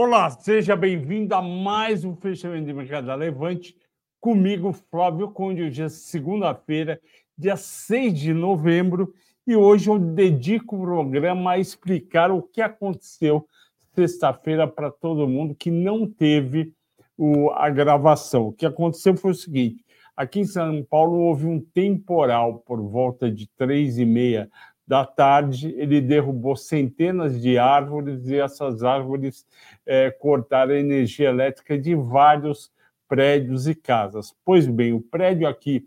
Olá, 0.00 0.30
seja 0.30 0.76
bem-vindo 0.76 1.34
a 1.34 1.42
mais 1.42 2.04
um 2.04 2.14
fechamento 2.14 2.66
de 2.66 2.72
mercado 2.72 3.08
da 3.08 3.16
Levante. 3.16 3.74
Comigo, 4.20 4.72
Flávio 4.72 5.28
Conde, 5.32 5.64
hoje 5.64 5.82
é 5.82 5.88
segunda-feira, 5.88 7.00
dia 7.36 7.56
6 7.56 8.16
de 8.16 8.32
novembro, 8.32 9.12
e 9.44 9.56
hoje 9.56 9.90
eu 9.90 9.98
dedico 9.98 10.76
o 10.76 10.82
programa 10.82 11.50
a 11.50 11.58
explicar 11.58 12.30
o 12.30 12.40
que 12.40 12.62
aconteceu 12.62 13.44
sexta-feira 13.92 14.68
para 14.68 14.88
todo 14.88 15.26
mundo 15.26 15.52
que 15.52 15.68
não 15.68 16.08
teve 16.08 16.72
o, 17.16 17.50
a 17.50 17.68
gravação. 17.68 18.46
O 18.46 18.52
que 18.52 18.66
aconteceu 18.66 19.16
foi 19.16 19.32
o 19.32 19.34
seguinte: 19.34 19.84
aqui 20.16 20.38
em 20.38 20.46
São 20.46 20.80
Paulo 20.88 21.18
houve 21.18 21.44
um 21.44 21.58
temporal 21.60 22.60
por 22.60 22.80
volta 22.80 23.28
de 23.28 23.48
três 23.48 23.98
e 23.98 24.04
meia 24.04 24.48
da 24.88 25.04
tarde, 25.04 25.74
ele 25.76 26.00
derrubou 26.00 26.56
centenas 26.56 27.38
de 27.42 27.58
árvores 27.58 28.26
e 28.26 28.36
essas 28.36 28.82
árvores 28.82 29.46
é, 29.84 30.10
cortaram 30.10 30.72
a 30.72 30.78
energia 30.78 31.28
elétrica 31.28 31.78
de 31.78 31.94
vários 31.94 32.72
prédios 33.06 33.68
e 33.68 33.74
casas. 33.74 34.34
Pois 34.42 34.66
bem, 34.66 34.94
o 34.94 35.00
prédio 35.02 35.46
aqui 35.46 35.86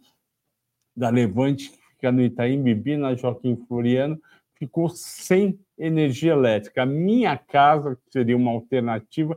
da 0.95 1.09
Levante, 1.09 1.71
que 1.71 1.77
fica 1.95 2.11
no 2.11 2.21
Itaim 2.21 2.61
Bibi, 2.61 2.95
na 2.95 3.15
Joaquim 3.15 3.55
Floriano, 3.67 4.21
ficou 4.53 4.87
sem 4.87 5.59
energia 5.79 6.33
elétrica. 6.33 6.83
A 6.83 6.85
minha 6.85 7.35
casa, 7.35 7.95
que 7.95 8.11
seria 8.11 8.37
uma 8.37 8.51
alternativa, 8.51 9.35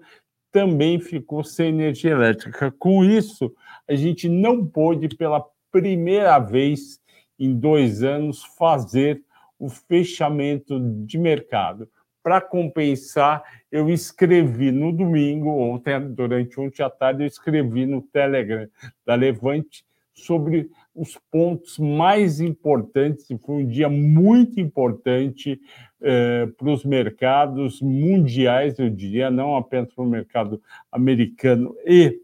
também 0.52 1.00
ficou 1.00 1.42
sem 1.42 1.68
energia 1.68 2.10
elétrica. 2.10 2.70
Com 2.70 3.02
isso, 3.02 3.50
a 3.88 3.94
gente 3.94 4.28
não 4.28 4.66
pôde, 4.66 5.08
pela 5.08 5.42
primeira 5.72 6.38
vez 6.38 7.00
em 7.38 7.58
dois 7.58 8.02
anos, 8.02 8.44
fazer 8.58 9.24
o 9.64 9.68
fechamento 9.70 10.78
de 11.06 11.16
mercado. 11.16 11.88
Para 12.22 12.40
compensar, 12.40 13.42
eu 13.70 13.88
escrevi 13.88 14.70
no 14.70 14.92
domingo, 14.92 15.50
ontem, 15.50 16.12
durante 16.12 16.58
ontem 16.60 16.82
à 16.82 16.90
tarde, 16.90 17.22
eu 17.22 17.26
escrevi 17.26 17.86
no 17.86 18.02
Telegram 18.02 18.68
da 19.06 19.14
Levante 19.14 19.84
sobre 20.12 20.70
os 20.94 21.18
pontos 21.30 21.78
mais 21.78 22.40
importantes, 22.40 23.28
e 23.30 23.38
foi 23.38 23.56
um 23.56 23.66
dia 23.66 23.88
muito 23.88 24.60
importante 24.60 25.60
eh, 26.00 26.46
para 26.56 26.70
os 26.70 26.84
mercados 26.84 27.80
mundiais, 27.80 28.78
eu 28.78 28.88
diria, 28.88 29.30
não 29.30 29.56
apenas 29.56 29.92
para 29.92 30.04
o 30.04 30.08
mercado 30.08 30.62
americano 30.92 31.74
e 31.84 32.20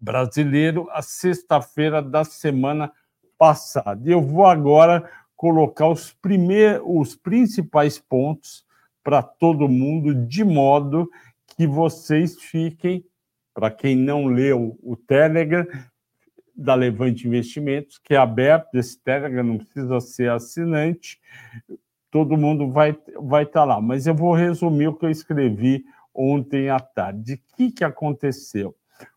brasileiro, 0.00 0.88
a 0.90 1.00
sexta-feira 1.00 2.02
da 2.02 2.24
semana 2.24 2.92
passada. 3.38 4.08
Eu 4.08 4.20
vou 4.20 4.44
agora 4.44 5.08
colocar 5.40 5.88
os, 5.88 6.12
primeiros, 6.12 6.82
os 6.84 7.16
principais 7.16 7.98
pontos 7.98 8.62
para 9.02 9.22
todo 9.22 9.70
mundo, 9.70 10.14
de 10.14 10.44
modo 10.44 11.08
que 11.56 11.66
vocês 11.66 12.38
fiquem, 12.38 13.02
para 13.54 13.70
quem 13.70 13.96
não 13.96 14.26
leu 14.26 14.78
o 14.82 14.94
Telegram, 14.96 15.66
da 16.54 16.74
Levante 16.74 17.26
Investimentos, 17.26 17.96
que 17.96 18.12
é 18.12 18.18
aberto, 18.18 18.74
esse 18.74 19.02
Telegram 19.02 19.42
não 19.42 19.56
precisa 19.56 19.98
ser 19.98 20.30
assinante, 20.30 21.18
todo 22.10 22.36
mundo 22.36 22.70
vai 22.70 22.94
vai 23.18 23.44
estar 23.44 23.60
tá 23.60 23.64
lá. 23.64 23.80
Mas 23.80 24.06
eu 24.06 24.14
vou 24.14 24.34
resumir 24.34 24.88
o 24.88 24.94
que 24.94 25.06
eu 25.06 25.10
escrevi 25.10 25.86
ontem 26.14 26.68
à 26.68 26.78
tarde. 26.78 27.32
O 27.32 27.56
que, 27.56 27.72
que 27.72 27.82
aconteceu? 27.82 28.76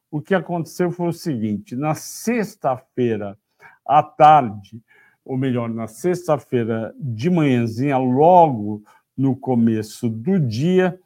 O 0.09 0.21
que 0.21 0.33
aconteceu 0.33 0.89
foi 0.89 1.09
o 1.09 1.11
seguinte: 1.13 1.75
na 1.75 1.93
sexta-feira 1.93 3.37
à 3.85 4.01
tarde, 4.01 4.81
ou 5.25 5.37
melhor, 5.37 5.69
na 5.69 5.87
sexta-feira 5.87 6.93
de 6.99 7.29
manhãzinha, 7.29 7.97
logo 7.97 8.83
no 9.17 9.35
começo 9.35 10.09
do 10.09 10.39
dia, 10.39 10.99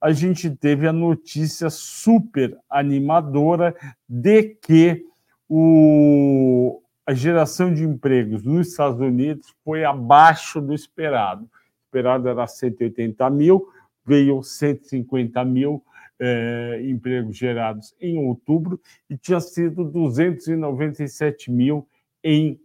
a 0.00 0.12
gente 0.12 0.50
teve 0.50 0.86
a 0.86 0.92
notícia 0.92 1.68
super 1.70 2.56
animadora 2.70 3.74
de 4.08 4.42
que 4.62 5.04
o, 5.48 6.80
a 7.04 7.14
geração 7.14 7.72
de 7.72 7.82
empregos 7.82 8.44
nos 8.44 8.68
Estados 8.68 9.00
Unidos 9.00 9.54
foi 9.64 9.84
abaixo 9.84 10.60
do 10.60 10.74
esperado. 10.74 11.44
O 11.44 11.48
esperado 11.86 12.28
era 12.28 12.46
180 12.46 13.28
mil, 13.30 13.68
veio 14.04 14.42
150 14.42 15.44
mil 15.44 15.82
eh, 16.20 16.82
empregos 16.84 17.36
gerados 17.36 17.94
em 18.00 18.18
outubro 18.18 18.80
e 19.08 19.16
tinha 19.16 19.40
sido 19.40 19.84
297 19.84 21.50
mil 21.50 21.86
em 22.22 22.60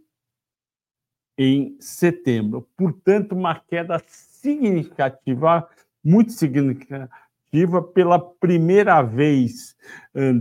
em 1.44 1.76
setembro. 1.80 2.70
Portanto, 2.78 3.32
uma 3.32 3.56
queda 3.56 4.00
significativa, 4.06 5.68
muito 6.04 6.34
significativa, 6.34 7.82
pela 7.94 8.20
primeira 8.20 9.02
vez 9.02 9.76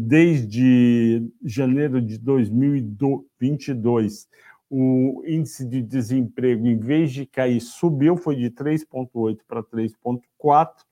desde 0.03 1.27
janeiro 1.43 2.03
de 2.03 2.19
2022. 2.19 4.29
O 4.69 5.23
índice 5.27 5.67
de 5.67 5.81
desemprego, 5.83 6.67
em 6.67 6.79
vez 6.79 7.13
de 7.13 7.25
cair, 7.25 7.63
subiu, 7.63 8.15
foi 8.17 8.37
de 8.37 8.51
3,8 8.51 9.39
para 9.49 9.63
3,4. 9.63 10.85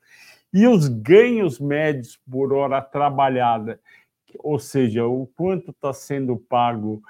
E 0.55 0.67
os 0.67 0.89
ganhos 0.89 1.61
médios 1.61 2.19
por 2.29 2.55
hora 2.55 2.81
trabalhada, 2.81 3.79
ou 4.39 4.59
seja, 4.59 5.07
o 5.07 5.27
quanto 5.37 5.71
está 5.71 5.93
sendo 5.93 6.35
pago 6.37 7.03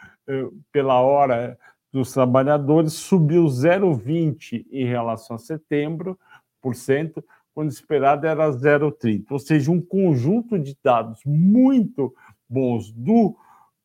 pela 0.73 1.01
hora 1.01 1.57
dos 1.93 2.13
trabalhadores 2.13 2.93
subiu 2.95 3.45
0,20 3.45 4.67
em 4.71 4.87
relação 4.87 5.37
a 5.37 5.39
setembro, 5.39 6.19
por 6.61 6.75
cento, 6.75 7.25
quando 7.55 7.71
esperado 7.71 8.27
era 8.27 8.49
0,30. 8.51 9.27
Ou 9.31 9.39
seja, 9.39 9.71
um 9.71 9.81
conjunto 9.81 10.59
de 10.59 10.77
dados 10.83 11.21
muito 11.25 12.15
bons 12.49 12.93
do, 12.93 13.37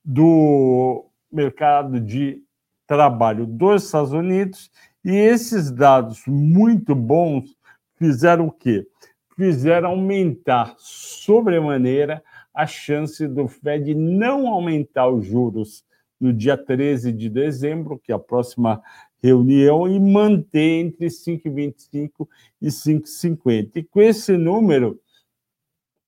do 0.03 1.05
mercado 1.31 1.99
de 1.99 2.41
trabalho 2.85 3.45
dos 3.47 3.85
Estados 3.85 4.11
Unidos, 4.11 4.69
e 5.03 5.11
esses 5.11 5.71
dados 5.71 6.23
muito 6.27 6.93
bons 6.93 7.55
fizeram 7.95 8.47
o 8.47 8.51
quê? 8.51 8.87
Fizeram 9.35 9.89
aumentar 9.89 10.75
sobremaneira 10.77 12.23
a 12.53 12.67
chance 12.67 13.27
do 13.27 13.47
Fed 13.47 13.95
não 13.95 14.47
aumentar 14.47 15.07
os 15.07 15.25
juros 15.25 15.83
no 16.23 16.31
dia 16.31 16.57
13 16.57 17.11
de 17.11 17.29
dezembro, 17.29 17.99
que 17.99 18.09
é 18.09 18.15
a 18.15 18.19
próxima 18.19 18.81
reunião, 19.21 19.89
e 19.89 19.99
manter 19.99 20.79
entre 20.79 21.07
5,25 21.07 22.25
e 22.61 22.67
5,50. 22.67 23.71
E 23.75 23.83
com 23.83 24.01
esse 24.01 24.37
número, 24.37 25.01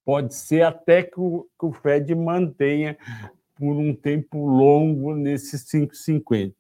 pode 0.06 0.34
ser 0.34 0.62
até 0.62 1.04
que 1.04 1.20
o, 1.20 1.46
que 1.60 1.66
o 1.66 1.74
Fed 1.74 2.16
mantenha 2.16 2.98
por 3.56 3.76
um 3.76 3.94
tempo 3.94 4.48
longo 4.48 5.14
nesses 5.14 5.66
5,50. 5.70 6.54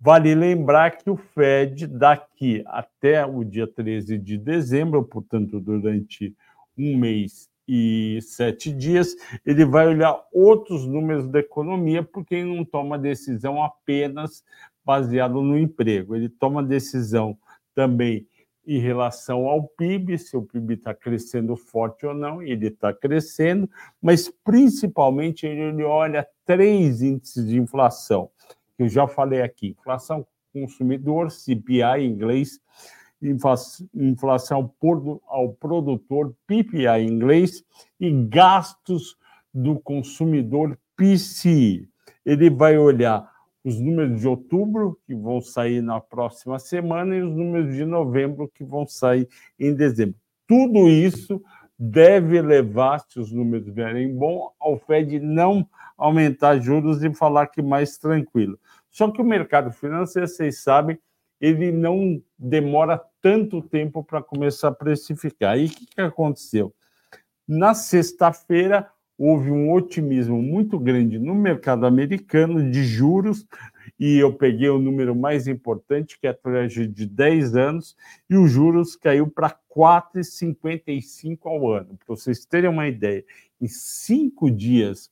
Vale 0.00 0.34
lembrar 0.34 0.98
que 0.98 1.08
o 1.08 1.16
Fed, 1.16 1.86
daqui 1.86 2.64
até 2.66 3.24
o 3.24 3.44
dia 3.44 3.68
13 3.68 4.18
de 4.18 4.36
dezembro, 4.36 5.04
portanto, 5.04 5.60
durante 5.60 6.34
um 6.76 6.96
mês 6.96 7.48
e 7.68 8.18
sete 8.22 8.72
dias, 8.72 9.16
ele 9.44 9.64
vai 9.64 9.88
olhar 9.88 10.20
outros 10.32 10.86
números 10.86 11.26
da 11.26 11.40
economia, 11.40 12.02
porque 12.02 12.36
ele 12.36 12.56
não 12.56 12.64
toma 12.64 12.98
decisão 12.98 13.62
apenas 13.62 14.44
baseado 14.84 15.42
no 15.42 15.58
emprego, 15.58 16.14
ele 16.14 16.28
toma 16.28 16.62
decisão 16.62 17.36
também 17.74 18.26
em 18.66 18.78
relação 18.78 19.46
ao 19.46 19.62
PIB, 19.62 20.18
se 20.18 20.36
o 20.36 20.42
PIB 20.42 20.74
está 20.74 20.92
crescendo 20.92 21.56
forte 21.56 22.04
ou 22.04 22.12
não, 22.12 22.42
ele 22.42 22.66
está 22.66 22.92
crescendo, 22.92 23.70
mas 24.02 24.28
principalmente 24.44 25.46
ele 25.46 25.84
olha 25.84 26.26
três 26.44 27.00
índices 27.00 27.46
de 27.46 27.58
inflação, 27.58 28.28
que 28.76 28.82
eu 28.82 28.88
já 28.88 29.06
falei 29.06 29.42
aqui: 29.42 29.68
inflação 29.68 30.26
consumidor, 30.52 31.30
CPI 31.30 32.00
em 32.00 32.06
inglês, 32.06 32.60
inflação 33.22 34.70
por, 34.80 35.20
ao 35.26 35.52
produtor, 35.52 36.34
PPI 36.46 36.86
em 37.00 37.08
inglês, 37.08 37.64
e 37.98 38.10
gastos 38.10 39.16
do 39.52 39.78
consumidor, 39.80 40.78
PCI. 40.96 41.88
Ele 42.24 42.50
vai 42.50 42.76
olhar 42.76 43.30
os 43.64 43.80
números 43.80 44.20
de 44.20 44.28
outubro, 44.28 44.98
que 45.06 45.14
vão 45.14 45.40
sair 45.40 45.82
na 45.82 46.00
próxima 46.00 46.58
semana, 46.58 47.16
e 47.16 47.22
os 47.22 47.34
números 47.34 47.74
de 47.74 47.84
novembro, 47.84 48.50
que 48.54 48.62
vão 48.62 48.86
sair 48.86 49.28
em 49.58 49.74
dezembro. 49.74 50.14
Tudo 50.46 50.88
isso 50.88 51.42
deve 51.78 52.40
levar, 52.40 53.00
se 53.08 53.18
os 53.18 53.32
números 53.32 53.68
vierem 53.68 54.14
bom, 54.14 54.52
ao 54.60 54.78
Fed 54.78 55.18
não 55.18 55.68
aumentar 55.96 56.58
juros 56.58 57.02
e 57.02 57.12
falar 57.12 57.48
que 57.48 57.60
mais 57.60 57.98
tranquilo. 57.98 58.58
Só 58.90 59.10
que 59.10 59.20
o 59.20 59.24
mercado 59.24 59.72
financeiro, 59.72 60.28
vocês 60.28 60.62
sabem, 60.62 60.98
ele 61.40 61.70
não 61.72 62.22
demora 62.38 63.00
tanto 63.20 63.60
tempo 63.62 64.02
para 64.02 64.22
começar 64.22 64.68
a 64.68 64.74
precificar. 64.74 65.58
E 65.58 65.66
o 65.66 65.70
que, 65.70 65.86
que 65.86 66.00
aconteceu? 66.00 66.74
Na 67.46 67.74
sexta-feira, 67.74 68.90
houve 69.18 69.50
um 69.50 69.72
otimismo 69.72 70.42
muito 70.42 70.78
grande 70.78 71.18
no 71.18 71.34
mercado 71.34 71.86
americano 71.86 72.70
de 72.70 72.84
juros, 72.84 73.46
e 73.98 74.18
eu 74.18 74.34
peguei 74.34 74.68
o 74.68 74.78
número 74.78 75.14
mais 75.14 75.48
importante, 75.48 76.18
que 76.18 76.26
é 76.26 76.30
a 76.30 76.34
Treasury 76.34 76.86
de 76.86 77.06
10 77.06 77.56
anos, 77.56 77.96
e 78.28 78.36
os 78.36 78.50
juros 78.50 78.94
caiu 78.94 79.28
para 79.28 79.56
4,55 79.74 81.38
ao 81.44 81.72
ano. 81.72 81.96
Para 81.96 82.14
vocês 82.14 82.44
terem 82.44 82.68
uma 82.68 82.88
ideia, 82.88 83.24
em 83.60 83.68
cinco 83.68 84.50
dias 84.50 85.10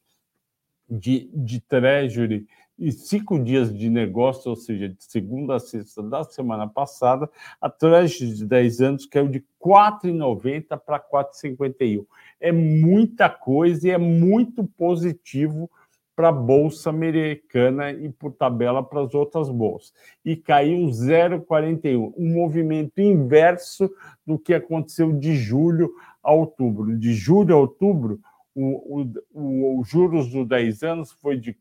de, 0.88 1.30
de 1.32 1.60
Treasury 1.60 2.46
e 2.78 2.90
cinco 2.90 3.38
dias 3.38 3.76
de 3.76 3.88
negócio, 3.88 4.50
ou 4.50 4.56
seja, 4.56 4.88
de 4.88 5.02
segunda 5.04 5.56
a 5.56 5.60
sexta 5.60 6.02
da 6.02 6.24
semana 6.24 6.66
passada, 6.66 7.30
a 7.60 7.70
Treasury 7.70 8.34
de 8.34 8.46
10 8.46 8.80
anos 8.80 9.06
caiu 9.06 9.28
de 9.28 9.44
4,90 9.60 10.78
para 10.78 10.98
4,51. 10.98 12.04
É 12.40 12.50
muita 12.50 13.28
coisa 13.28 13.88
e 13.88 13.90
é 13.90 13.98
muito 13.98 14.64
positivo 14.64 15.70
para 16.16 16.28
a 16.28 16.32
Bolsa 16.32 16.90
Americana 16.90 17.90
e, 17.90 18.08
por 18.08 18.32
tabela, 18.32 18.82
para 18.82 19.02
as 19.02 19.14
outras 19.14 19.48
bolsas. 19.50 19.92
E 20.24 20.36
caiu 20.36 20.86
0,41, 20.86 22.12
um 22.16 22.32
movimento 22.34 23.00
inverso 23.00 23.90
do 24.24 24.38
que 24.38 24.54
aconteceu 24.54 25.12
de 25.12 25.36
julho 25.36 25.92
a 26.22 26.32
outubro. 26.32 26.96
De 26.96 27.12
julho 27.12 27.54
a 27.54 27.58
outubro, 27.58 28.20
o, 28.54 29.82
juros 29.84 30.30
dos 30.30 30.46
10 30.46 30.82
anos 30.84 31.12
foi 31.12 31.36
de 31.36 31.52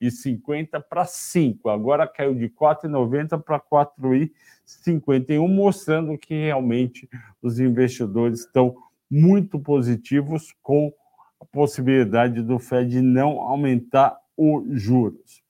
4,50 0.00 0.82
para 0.88 1.04
5, 1.04 1.68
agora 1.68 2.08
caiu 2.08 2.34
de 2.34 2.48
4,90 2.48 3.42
para 3.42 3.60
4,51, 3.60 5.46
mostrando 5.46 6.16
que 6.16 6.34
realmente 6.34 7.08
os 7.42 7.60
investidores 7.60 8.40
estão 8.40 8.74
muito 9.10 9.58
positivos 9.58 10.54
com 10.62 10.92
a 11.40 11.44
possibilidade 11.44 12.42
do 12.42 12.58
Fed 12.58 13.00
não 13.02 13.40
aumentar 13.40 14.16
os 14.36 14.80
juros. 14.80 15.42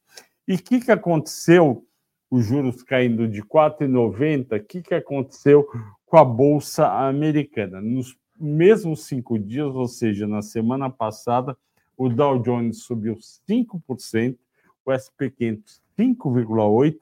E 0.48 0.54
o 0.54 0.58
que, 0.58 0.80
que 0.80 0.90
aconteceu? 0.90 1.86
Os 2.30 2.46
juros 2.46 2.82
caindo 2.84 3.26
de 3.26 3.42
4,90, 3.42 4.56
o 4.56 4.64
que, 4.64 4.82
que 4.82 4.94
aconteceu 4.94 5.66
com 6.06 6.16
a 6.16 6.24
Bolsa 6.24 6.86
Americana? 6.86 7.80
Nos 7.80 8.16
mesmos 8.38 9.04
cinco 9.04 9.36
dias, 9.38 9.74
ou 9.74 9.88
seja, 9.88 10.28
na 10.28 10.40
semana 10.40 10.88
passada, 10.88 11.56
o 12.00 12.08
Dow 12.08 12.38
Jones 12.38 12.84
subiu 12.84 13.18
5%, 13.46 14.38
o 14.86 14.92
SP 14.96 15.28
500 15.28 15.82
5,8% 15.98 16.98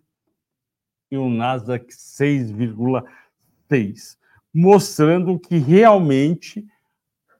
e 1.08 1.16
o 1.16 1.30
Nasdaq 1.30 1.86
6,6%, 1.86 4.18
mostrando 4.52 5.38
que 5.38 5.56
realmente 5.56 6.66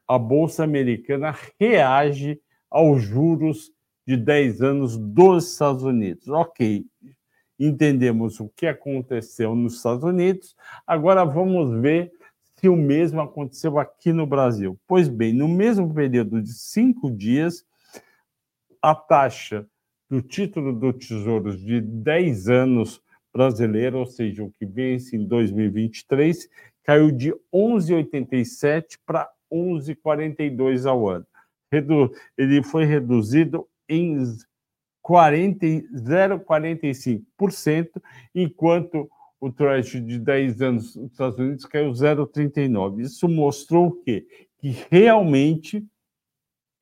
a 0.06 0.16
Bolsa 0.16 0.62
Americana 0.62 1.34
reage 1.58 2.40
aos 2.70 3.02
juros 3.02 3.72
de 4.06 4.16
10 4.16 4.62
anos 4.62 4.96
dos 4.96 5.50
Estados 5.50 5.82
Unidos. 5.82 6.28
Ok, 6.28 6.87
entendemos 7.58 8.38
o 8.38 8.49
que 8.50 8.69
aconteceu 8.69 9.56
nos 9.56 9.78
Estados 9.78 10.04
Unidos, 10.04 10.54
agora 10.87 11.25
vamos 11.25 11.72
ver 11.81 12.12
se 12.58 12.69
o 12.69 12.76
mesmo 12.76 13.20
aconteceu 13.20 13.78
aqui 13.78 14.12
no 14.12 14.26
Brasil. 14.26 14.76
Pois 14.87 15.08
bem, 15.08 15.32
no 15.32 15.46
mesmo 15.46 15.94
período 15.94 16.43
de 16.43 16.52
cinco 16.52 17.08
dias, 17.10 17.64
a 18.82 18.94
taxa 18.94 19.66
do 20.10 20.20
título 20.20 20.72
do 20.72 20.93
Tesouro 20.93 21.56
de 21.56 21.81
10 21.81 22.49
anos 22.49 23.00
brasileiro, 23.32 23.99
ou 23.99 24.06
seja, 24.06 24.43
o 24.43 24.50
que 24.50 24.66
vence 24.66 25.16
em 25.16 25.25
2023, 25.25 26.49
caiu 26.82 27.12
de 27.12 27.32
11,87 27.55 28.99
para 29.06 29.31
11,42 29.52 30.87
ao 30.87 31.08
ano. 31.08 31.26
Ele 32.37 32.61
foi 32.62 32.84
reduzido 32.84 33.69
em 33.88 34.19
0,45%, 35.06 38.02
enquanto 38.34 39.08
o 39.40 39.52
Treasury 39.52 40.05
de 40.05 40.19
10 40.19 40.62
anos 40.62 40.96
nos 40.96 41.12
Estados 41.12 41.38
Unidos 41.38 41.64
caiu 41.64 41.90
0,39. 41.93 43.00
Isso 43.00 43.29
mostrou 43.29 43.88
o 43.88 44.02
quê? 44.02 44.26
Que 44.58 44.70
realmente, 44.90 45.87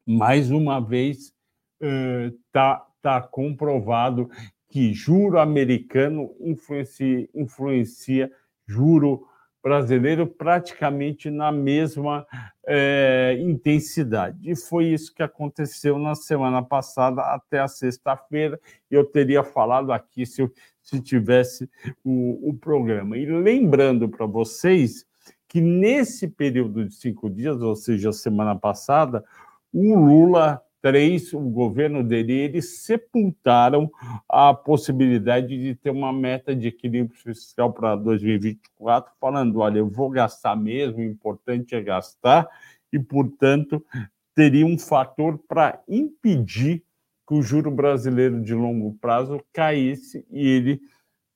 mais 0.06 0.50
uma 0.50 0.80
vez, 0.80 1.34
está 1.80 2.82
uh, 2.82 2.86
tá 3.02 3.20
comprovado 3.20 4.30
que 4.68 4.92
juro 4.92 5.38
americano 5.38 6.34
influencia, 6.40 7.28
influencia 7.34 8.32
juro 8.66 9.26
brasileiro 9.62 10.28
praticamente 10.28 11.28
na 11.28 11.50
mesma 11.50 12.24
é, 12.64 13.36
intensidade. 13.40 14.38
E 14.48 14.54
foi 14.54 14.86
isso 14.86 15.12
que 15.12 15.24
aconteceu 15.24 15.98
na 15.98 16.14
semana 16.14 16.62
passada 16.62 17.20
até 17.22 17.58
a 17.58 17.66
sexta-feira. 17.66 18.60
Eu 18.88 19.04
teria 19.04 19.42
falado 19.42 19.92
aqui 19.92 20.24
se, 20.24 20.42
eu, 20.42 20.52
se 20.86 21.00
tivesse 21.00 21.68
o, 22.04 22.50
o 22.50 22.54
programa. 22.54 23.18
E 23.18 23.26
lembrando 23.26 24.08
para 24.08 24.24
vocês 24.24 25.04
que 25.48 25.60
nesse 25.60 26.28
período 26.28 26.84
de 26.84 26.94
cinco 26.94 27.28
dias, 27.28 27.60
ou 27.60 27.74
seja, 27.74 28.12
semana 28.12 28.54
passada, 28.54 29.24
o 29.72 29.98
Lula 29.98 30.62
Três, 30.80 31.32
o 31.32 31.40
governo 31.40 32.04
dele, 32.04 32.32
eles 32.32 32.84
sepultaram 32.84 33.90
a 34.28 34.54
possibilidade 34.54 35.48
de 35.48 35.74
ter 35.74 35.90
uma 35.90 36.12
meta 36.12 36.54
de 36.54 36.68
equilíbrio 36.68 37.18
fiscal 37.18 37.72
para 37.72 37.96
2024, 37.96 39.12
falando: 39.20 39.58
olha, 39.58 39.78
eu 39.78 39.88
vou 39.88 40.08
gastar 40.08 40.54
mesmo, 40.54 40.98
o 40.98 41.02
importante 41.02 41.74
é 41.74 41.80
gastar, 41.82 42.46
e, 42.92 43.00
portanto, 43.00 43.84
teria 44.32 44.64
um 44.64 44.78
fator 44.78 45.36
para 45.48 45.82
impedir 45.88 46.84
que 47.26 47.34
o 47.34 47.42
juro 47.42 47.70
brasileiro 47.70 48.40
de 48.40 48.54
longo 48.54 48.94
prazo 49.00 49.40
caísse 49.52 50.24
e 50.30 50.46
ele 50.46 50.80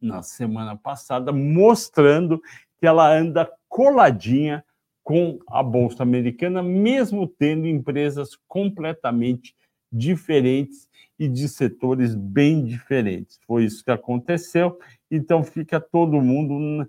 na 0.00 0.22
semana 0.22 0.76
passada, 0.76 1.32
mostrando 1.32 2.42
que 2.80 2.86
ela 2.86 3.08
anda 3.08 3.48
coladinha 3.68 4.64
com 5.04 5.38
a 5.48 5.62
Bolsa 5.62 6.02
Americana, 6.02 6.62
mesmo 6.62 7.26
tendo 7.26 7.66
empresas 7.66 8.36
completamente 8.48 9.54
diferentes 9.90 10.88
e 11.18 11.28
de 11.28 11.48
setores 11.48 12.14
bem 12.14 12.64
diferentes. 12.64 13.38
Foi 13.46 13.64
isso 13.64 13.84
que 13.84 13.90
aconteceu, 13.90 14.78
então 15.10 15.44
fica 15.44 15.80
todo 15.80 16.20
mundo 16.20 16.88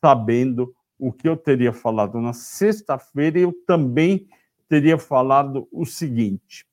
sabendo 0.00 0.74
o 0.98 1.12
que 1.12 1.28
eu 1.28 1.36
teria 1.36 1.72
falado 1.72 2.20
na 2.20 2.32
sexta-feira. 2.32 3.38
Eu 3.38 3.52
também 3.66 4.28
teria 4.68 4.98
falado 4.98 5.68
o 5.70 5.84
seguinte: 5.84 6.66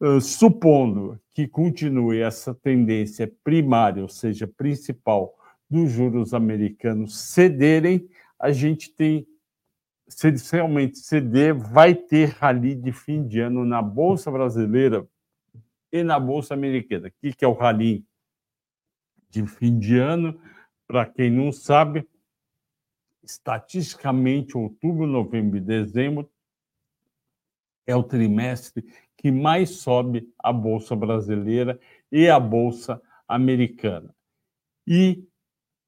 uh, 0.00 0.20
supondo 0.20 1.20
que 1.34 1.48
continue 1.48 2.20
essa 2.20 2.54
tendência 2.54 3.30
primária, 3.42 4.02
ou 4.02 4.08
seja, 4.08 4.46
principal, 4.46 5.34
dos 5.68 5.90
juros 5.90 6.34
americanos 6.34 7.18
cederem, 7.18 8.06
a 8.38 8.52
gente 8.52 8.92
tem, 8.92 9.26
se 10.06 10.28
eles 10.28 10.50
realmente 10.50 10.98
ceder, 10.98 11.54
vai 11.54 11.94
ter 11.94 12.28
rally 12.28 12.74
de 12.74 12.92
fim 12.92 13.26
de 13.26 13.40
ano 13.40 13.64
na 13.64 13.80
Bolsa 13.80 14.30
Brasileira 14.30 15.06
e 15.90 16.02
na 16.04 16.20
Bolsa 16.20 16.52
Americana. 16.52 17.08
O 17.08 17.12
que 17.20 17.42
é 17.42 17.48
o 17.48 17.54
rally 17.54 18.04
de 19.30 19.46
fim 19.46 19.78
de 19.78 19.96
ano? 19.96 20.38
Para 20.92 21.06
quem 21.06 21.30
não 21.30 21.50
sabe, 21.50 22.06
estatisticamente, 23.22 24.58
outubro, 24.58 25.06
novembro 25.06 25.56
e 25.56 25.60
dezembro 25.62 26.30
é 27.86 27.96
o 27.96 28.02
trimestre 28.02 28.84
que 29.16 29.30
mais 29.30 29.70
sobe 29.70 30.30
a 30.38 30.52
bolsa 30.52 30.94
brasileira 30.94 31.80
e 32.10 32.28
a 32.28 32.38
bolsa 32.38 33.00
americana. 33.26 34.14
E 34.86 35.26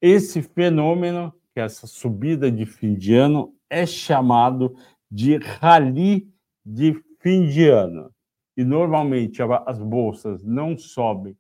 esse 0.01 0.41
fenômeno, 0.41 1.35
que 1.53 1.61
é 1.61 1.65
essa 1.65 1.87
subida 1.87 2.51
de 2.51 2.65
fim 2.65 2.95
de 2.95 3.15
ano, 3.15 3.55
é 3.69 3.85
chamado 3.85 4.75
de 5.11 5.37
rally 5.37 6.33
de 6.65 6.95
fim 7.21 7.47
de 7.47 7.69
ano. 7.69 8.11
E 8.57 8.65
normalmente 8.65 9.43
as 9.67 9.83
bolsas 9.83 10.43
não 10.43 10.79
sobem 10.79 11.37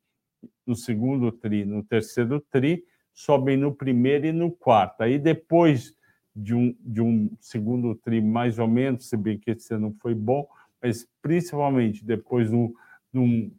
no 0.67 0.77
segundo 0.77 1.33
tri, 1.33 1.65
no 1.65 1.83
terceiro 1.83 2.43
tri, 2.51 2.85
sobem 3.15 3.57
no 3.57 3.73
primeiro 3.73 4.27
e 4.27 4.33
no 4.33 4.51
quarto. 4.51 5.03
Aí 5.03 5.19
depois 5.19 5.95
de 6.35 6.53
um, 6.53 6.75
de 6.81 7.01
um 7.01 7.31
segundo 7.41 7.95
tri, 7.95 8.21
mais 8.21 8.59
ou 8.59 8.67
menos, 8.67 9.09
se 9.09 9.17
bem 9.17 9.39
que 9.39 9.53
esse 9.53 9.73
ano 9.73 9.97
foi 10.01 10.15
bom, 10.15 10.47
mas 10.83 11.09
principalmente 11.23 12.05
depois 12.05 12.51
de 12.51 13.19
um 13.19 13.53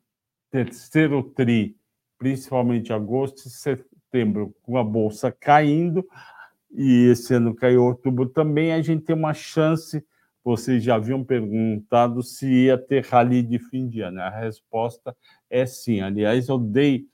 terceiro 0.51 1.24
tri, 1.24 1.75
principalmente 2.17 2.91
agosto 2.91 3.47
e 3.47 3.50
setembro, 3.50 4.53
com 4.62 4.77
a 4.77 4.83
bolsa 4.83 5.31
caindo, 5.31 6.05
e 6.71 7.09
esse 7.09 7.33
ano 7.33 7.55
caiu 7.55 7.83
outubro 7.83 8.27
também, 8.27 8.74
a 8.74 8.81
gente 8.81 9.05
tem 9.05 9.15
uma 9.15 9.33
chance. 9.33 10.05
Vocês 10.43 10.83
já 10.83 10.95
haviam 10.95 11.24
perguntado 11.24 12.21
se 12.21 12.45
ia 12.45 12.77
ter 12.77 13.05
rally 13.05 13.41
de 13.41 13.57
fim 13.57 13.88
de 13.88 14.01
ano. 14.01 14.19
A 14.19 14.29
resposta 14.29 15.15
é 15.50 15.65
sim. 15.65 16.01
Aliás, 16.01 16.50
eu 16.50 16.59
dei 16.59 17.07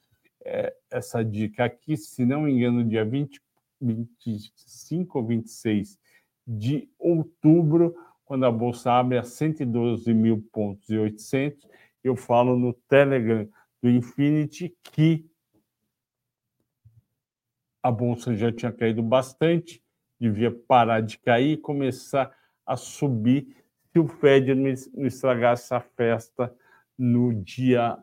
é, 0.44 0.74
essa 0.90 1.24
dica 1.24 1.66
aqui, 1.66 1.96
se 1.96 2.26
não 2.26 2.42
me 2.42 2.52
engano, 2.52 2.84
dia 2.84 3.06
20, 3.06 3.42
25 3.80 5.20
ou 5.20 5.26
26 5.26 6.00
de 6.46 6.90
outubro, 7.00 7.96
quando 8.26 8.46
a 8.46 8.52
bolsa 8.52 8.92
abre 8.92 9.18
a 9.18 9.24
112 9.24 10.14
mil 10.14 10.42
pontos 10.52 10.90
e 10.90 10.98
800. 10.98 11.68
Eu 12.04 12.16
falo 12.16 12.58
no 12.58 12.74
Telegram 12.74 13.48
do 13.82 13.90
Infinity 13.90 14.76
que 14.84 15.26
a 17.84 17.92
bolsa 17.92 18.36
já 18.36 18.52
tinha 18.52 18.72
caído 18.72 19.02
bastante, 19.02 19.84
devia 20.20 20.52
parar 20.52 21.02
de 21.02 21.18
cair 21.18 21.54
e 21.54 21.58
começar 21.58 22.32
a 22.66 22.78
subir 22.78 23.56
se 23.92 24.00
o 24.00 24.08
Fed 24.08 24.54
não 24.54 25.06
estragasse 25.06 25.74
a 25.74 25.80
festa 25.80 26.54
no 26.98 27.34
dia 27.34 27.98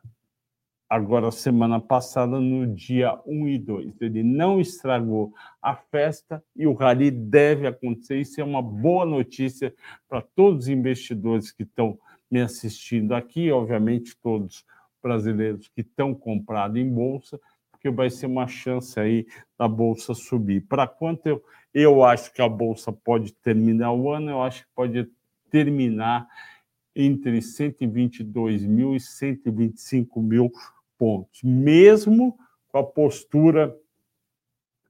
agora 0.88 1.30
semana 1.30 1.78
passada 1.78 2.40
no 2.40 2.66
dia 2.66 3.18
1 3.26 3.48
e 3.48 3.58
2. 3.58 4.00
Ele 4.00 4.22
não 4.22 4.58
estragou 4.58 5.34
a 5.60 5.76
festa 5.76 6.42
e 6.56 6.66
o 6.66 6.72
rally 6.72 7.10
deve 7.10 7.66
acontecer. 7.66 8.18
Isso 8.18 8.40
é 8.40 8.44
uma 8.44 8.62
boa 8.62 9.04
notícia 9.04 9.74
para 10.08 10.22
todos 10.22 10.64
os 10.64 10.68
investidores 10.68 11.52
que 11.52 11.64
estão 11.64 11.98
me 12.30 12.40
assistindo 12.40 13.14
aqui, 13.14 13.50
obviamente 13.50 14.16
todos 14.16 14.64
brasileiros 15.02 15.68
que 15.68 15.82
estão 15.82 16.14
comprados 16.14 16.76
em 16.78 16.88
bolsa, 16.88 17.38
porque 17.70 17.90
vai 17.90 18.10
ser 18.10 18.26
uma 18.26 18.46
chance 18.46 18.98
aí 18.98 19.26
da 19.58 19.68
bolsa 19.68 20.14
subir. 20.14 20.62
Para 20.62 20.86
quanto 20.86 21.26
eu, 21.26 21.42
eu 21.72 22.02
acho 22.02 22.32
que 22.32 22.42
a 22.42 22.48
bolsa 22.48 22.92
pode 22.92 23.32
terminar 23.34 23.92
o 23.92 24.10
ano, 24.10 24.30
eu 24.30 24.42
acho 24.42 24.64
que 24.64 24.70
pode 24.74 25.08
terminar 25.50 26.26
entre 26.94 27.40
122 27.40 28.66
mil 28.66 28.96
e 28.96 29.00
125 29.00 30.20
mil 30.20 30.50
pontos, 30.98 31.42
mesmo 31.42 32.36
com 32.68 32.78
a 32.78 32.84
postura 32.84 33.74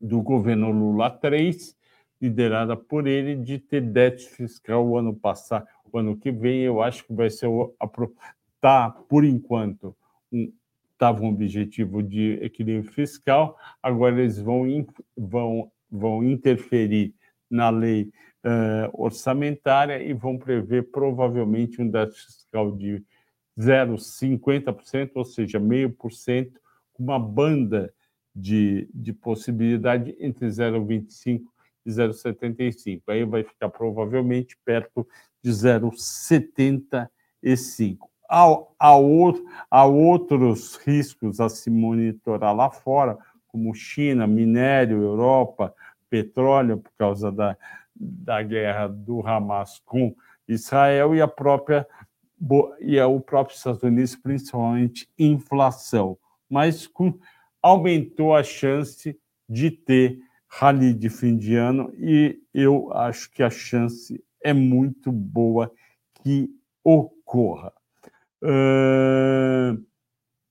do 0.01 0.23
governo 0.23 0.71
Lula 0.71 1.11
3, 1.11 1.77
liderada 2.21 2.77
por 2.77 3.07
ele, 3.07 3.37
de 3.37 3.59
ter 3.59 3.81
déficit 3.81 4.35
fiscal 4.35 4.87
o 4.87 4.97
ano 4.97 5.15
passado, 5.15 5.67
o 5.93 5.99
ano 5.99 6.17
que 6.17 6.31
vem, 6.31 6.63
eu 6.63 6.83
acho 6.83 7.05
que 7.05 7.13
vai 7.13 7.31
ser 7.31 7.49
tá 8.61 8.91
por 8.91 9.25
enquanto 9.25 9.95
estava 10.93 11.23
um, 11.23 11.27
um 11.27 11.29
objetivo 11.31 12.03
de 12.03 12.39
equilíbrio 12.43 12.91
fiscal, 12.93 13.57
agora 13.83 14.21
eles 14.21 14.39
vão, 14.39 14.65
vão, 15.17 15.71
vão 15.91 16.25
interferir 16.25 17.15
na 17.49 17.71
lei 17.71 18.11
uh, 18.45 18.91
orçamentária 18.93 20.03
e 20.03 20.13
vão 20.13 20.37
prever 20.37 20.91
provavelmente 20.91 21.81
um 21.81 21.89
déficit 21.89 22.27
fiscal 22.27 22.77
de 22.77 23.03
0,50%, 23.59 25.11
ou 25.15 25.25
seja, 25.25 25.59
meio 25.59 25.91
por 25.91 26.13
cento, 26.13 26.61
uma 26.99 27.19
banda 27.19 27.93
de, 28.35 28.89
de 28.95 29.13
possibilidade 29.13 30.17
entre 30.21 30.47
0,25% 30.47 31.43
e 31.85 31.91
0,75%. 31.91 33.03
Aí 33.09 33.25
vai 33.25 33.43
ficar 33.43 33.69
provavelmente 33.69 34.57
perto 34.65 35.07
de 35.43 35.51
0,75%. 35.51 37.99
Há, 38.31 38.45
há, 38.79 38.95
há 39.71 39.87
outros 39.87 40.77
riscos 40.77 41.41
a 41.41 41.49
se 41.49 41.71
monitorar 41.71 42.55
lá 42.55 42.71
fora, 42.71 43.19
como 43.49 43.75
China, 43.75 44.27
minério, 44.27 45.03
Europa, 45.03 45.75
petróleo, 46.11 46.79
por 46.79 46.93
causa 46.99 47.33
da, 47.33 47.57
da 47.95 48.43
guerra 48.43 48.87
do 48.87 49.27
Hamas 49.27 49.81
com 49.85 50.15
Israel 50.47 51.15
e 51.15 51.21
a 51.21 51.29
própria 51.29 51.87
e 52.81 52.99
é 52.99 53.05
o 53.05 53.21
próprio 53.21 53.57
Estados 53.57 53.83
Unidos, 53.83 54.17
principalmente 54.17 55.09
inflação, 55.19 56.19
mas 56.49 56.87
com, 56.87 57.19
aumentou 57.63 58.35
a 58.35 58.43
chance 58.43 59.19
de 59.49 59.71
ter 59.71 60.19
rally 60.47 60.95
de 60.95 61.11
fim 61.11 61.37
de 61.37 61.55
ano 61.55 61.93
e 61.97 62.41
eu 62.55 62.93
acho 62.93 63.31
que 63.31 63.43
a 63.43 63.51
chance 63.51 64.23
é 64.43 64.53
muito 64.53 65.13
boa 65.13 65.71
que 66.15 66.51
ocorra. 66.83 67.73
Uh, 68.43 69.85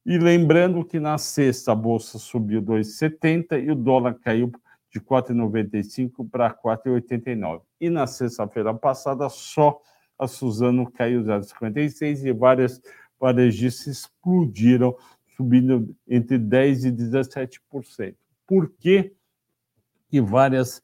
e 0.05 0.17
lembrando 0.17 0.85
que 0.85 0.99
na 0.99 1.17
sexta 1.17 1.71
a 1.71 1.75
bolsa 1.75 2.19
subiu 2.19 2.61
2,70 2.61 3.63
e 3.63 3.71
o 3.71 3.75
dólar 3.75 4.15
caiu 4.15 4.51
de 4.91 5.01
4,95 5.01 6.29
para 6.29 6.53
4,89. 6.53 7.61
E 7.79 7.89
na 7.89 8.07
sexta-feira 8.07 8.73
passada 8.73 9.27
só 9.29 9.81
a 10.17 10.27
Suzano 10.27 10.89
caiu 10.91 11.21
0,56 11.21 12.25
e 12.25 12.33
várias 12.33 12.81
varejistas 13.19 13.87
explodiram, 13.87 14.95
subindo 15.35 15.95
entre 16.07 16.37
10% 16.39 16.85
e 16.85 16.91
17%. 16.91 18.15
Por 18.45 18.69
que, 18.79 19.13
que 20.09 20.21
várias 20.21 20.81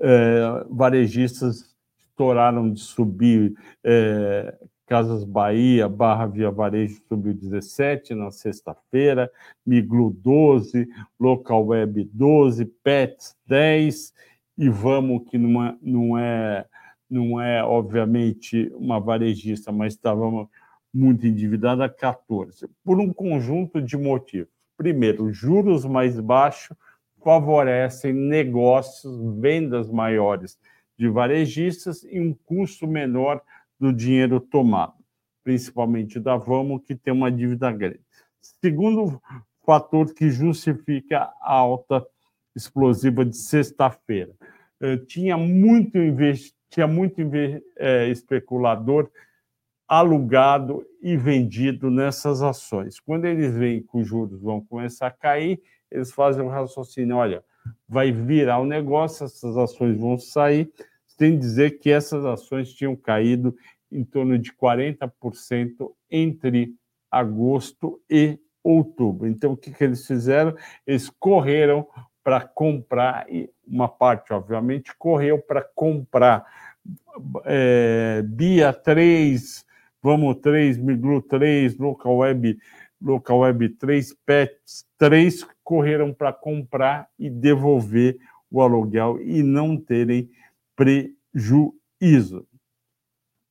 eh, 0.00 0.66
varejistas 0.70 1.74
estouraram 1.98 2.70
de 2.72 2.80
subir? 2.80 3.54
Eh, 3.82 4.56
Casas 4.86 5.24
Bahia, 5.24 5.88
Barra 5.88 6.26
Via 6.26 6.50
Varejo 6.50 7.00
subiu 7.08 7.32
17 7.32 8.14
na 8.14 8.30
sexta-feira, 8.30 9.30
Miglu 9.64 10.10
12, 10.10 10.86
Local 11.18 11.66
Web 11.66 12.04
12, 12.12 12.66
Pets 12.82 13.34
10 13.46 14.12
e 14.58 14.68
Vamos, 14.68 15.28
que 15.28 15.38
não 15.38 15.64
é, 15.64 15.76
não 15.80 16.18
é 16.18 16.66
não 17.08 17.40
é, 17.40 17.62
obviamente, 17.62 18.70
uma 18.74 18.98
varejista, 18.98 19.70
mas 19.70 19.94
estava 19.94 20.48
muito 20.92 21.26
endividada, 21.26 21.88
14, 21.88 22.68
por 22.84 23.00
um 23.00 23.12
conjunto 23.12 23.82
de 23.82 23.96
motivos. 23.96 24.52
Primeiro, 24.76 25.32
juros 25.32 25.84
mais 25.84 26.18
baixos 26.18 26.76
favorecem 27.22 28.12
negócios, 28.12 29.38
vendas 29.40 29.90
maiores 29.90 30.58
de 30.96 31.08
varejistas 31.08 32.04
e 32.04 32.20
um 32.20 32.34
custo 32.44 32.86
menor 32.86 33.40
do 33.78 33.92
dinheiro 33.92 34.38
tomado, 34.40 34.94
principalmente 35.42 36.20
da 36.20 36.36
Vamo, 36.36 36.78
que 36.78 36.94
tem 36.94 37.12
uma 37.12 37.30
dívida 37.30 37.72
grande. 37.72 38.00
Segundo 38.40 39.20
fator 39.64 40.12
que 40.12 40.30
justifica 40.30 41.32
a 41.40 41.52
alta 41.52 42.04
explosiva 42.54 43.24
de 43.24 43.36
sexta-feira. 43.36 44.32
Eh, 44.80 44.98
tinha 44.98 45.36
muito 45.36 45.98
investimento 45.98 46.53
tinha 46.74 46.88
muito 46.88 47.20
é, 47.78 48.08
especulador 48.08 49.08
alugado 49.86 50.84
e 51.00 51.16
vendido 51.16 51.88
nessas 51.88 52.42
ações. 52.42 52.98
Quando 52.98 53.26
eles 53.26 53.54
veem 53.54 53.80
que 53.80 53.96
os 53.96 54.08
juros 54.08 54.42
vão 54.42 54.60
começar 54.60 55.06
a 55.06 55.10
cair, 55.12 55.62
eles 55.88 56.10
fazem 56.10 56.42
um 56.42 56.48
raciocínio: 56.48 57.16
olha, 57.16 57.44
vai 57.88 58.10
virar 58.10 58.60
um 58.60 58.66
negócio, 58.66 59.24
essas 59.24 59.56
ações 59.56 59.96
vão 59.96 60.18
sair, 60.18 60.68
sem 61.06 61.38
dizer 61.38 61.78
que 61.78 61.90
essas 61.90 62.24
ações 62.24 62.72
tinham 62.74 62.96
caído 62.96 63.56
em 63.92 64.04
torno 64.04 64.36
de 64.36 64.52
40% 64.52 65.92
entre 66.10 66.74
agosto 67.08 68.02
e 68.10 68.36
outubro. 68.64 69.28
Então, 69.28 69.52
o 69.52 69.56
que, 69.56 69.70
que 69.70 69.84
eles 69.84 70.04
fizeram? 70.04 70.56
Eles 70.84 71.08
correram 71.08 71.86
para 72.24 72.40
comprar, 72.40 73.30
e 73.30 73.48
uma 73.64 73.86
parte, 73.86 74.32
obviamente, 74.32 74.92
correu 74.98 75.38
para 75.38 75.62
comprar 75.62 76.44
é, 77.44 78.22
Bia 78.22 78.72
3, 78.72 79.64
Vamos 80.04 80.36
3, 80.42 80.76
Miglu 80.76 81.22
3, 81.22 81.78
Local 81.78 82.18
Web, 82.18 82.58
Local 83.00 83.38
Web 83.38 83.70
3, 83.70 84.14
Pets 84.26 84.86
3, 84.98 85.46
correram 85.62 86.12
para 86.12 86.30
comprar 86.30 87.08
e 87.18 87.30
devolver 87.30 88.18
o 88.50 88.60
aluguel 88.60 89.18
e 89.22 89.42
não 89.42 89.78
terem 89.78 90.30
prejuízo. 90.76 92.46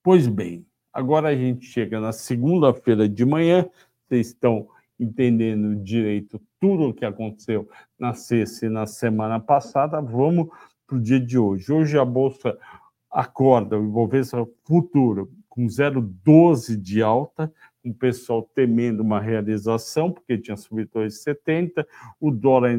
Pois 0.03 0.27
bem, 0.27 0.63
agora 0.93 1.29
a 1.29 1.35
gente 1.35 1.65
chega 1.65 1.99
na 1.99 2.11
segunda-feira 2.11 3.09
de 3.09 3.25
manhã, 3.25 3.67
vocês 4.07 4.27
estão 4.27 4.67
entendendo 4.99 5.75
direito 5.83 6.39
tudo 6.59 6.89
o 6.89 6.93
que 6.93 7.03
aconteceu 7.03 7.67
na 7.97 8.13
sexta 8.13 8.67
e 8.67 8.69
na 8.69 8.85
semana 8.85 9.39
passada, 9.39 9.99
vamos 9.99 10.49
para 10.85 10.97
o 10.97 11.01
dia 11.01 11.19
de 11.19 11.37
hoje. 11.37 11.71
Hoje 11.71 11.97
a 11.97 12.05
Bolsa 12.05 12.55
acorda, 13.13 13.79
o 13.79 13.86
Ibovespa 13.86 14.48
Futuro, 14.65 15.32
com 15.48 15.67
0,12 15.67 16.75
de 16.75 17.03
alta, 17.03 17.53
com 17.82 17.89
o 17.89 17.93
pessoal 17.93 18.41
temendo 18.55 19.01
uma 19.01 19.20
realização, 19.20 20.12
porque 20.12 20.38
tinha 20.38 20.58
subido 20.58 20.89
2,70, 20.96 21.86
o 22.20 22.32
dólar 22.32 22.72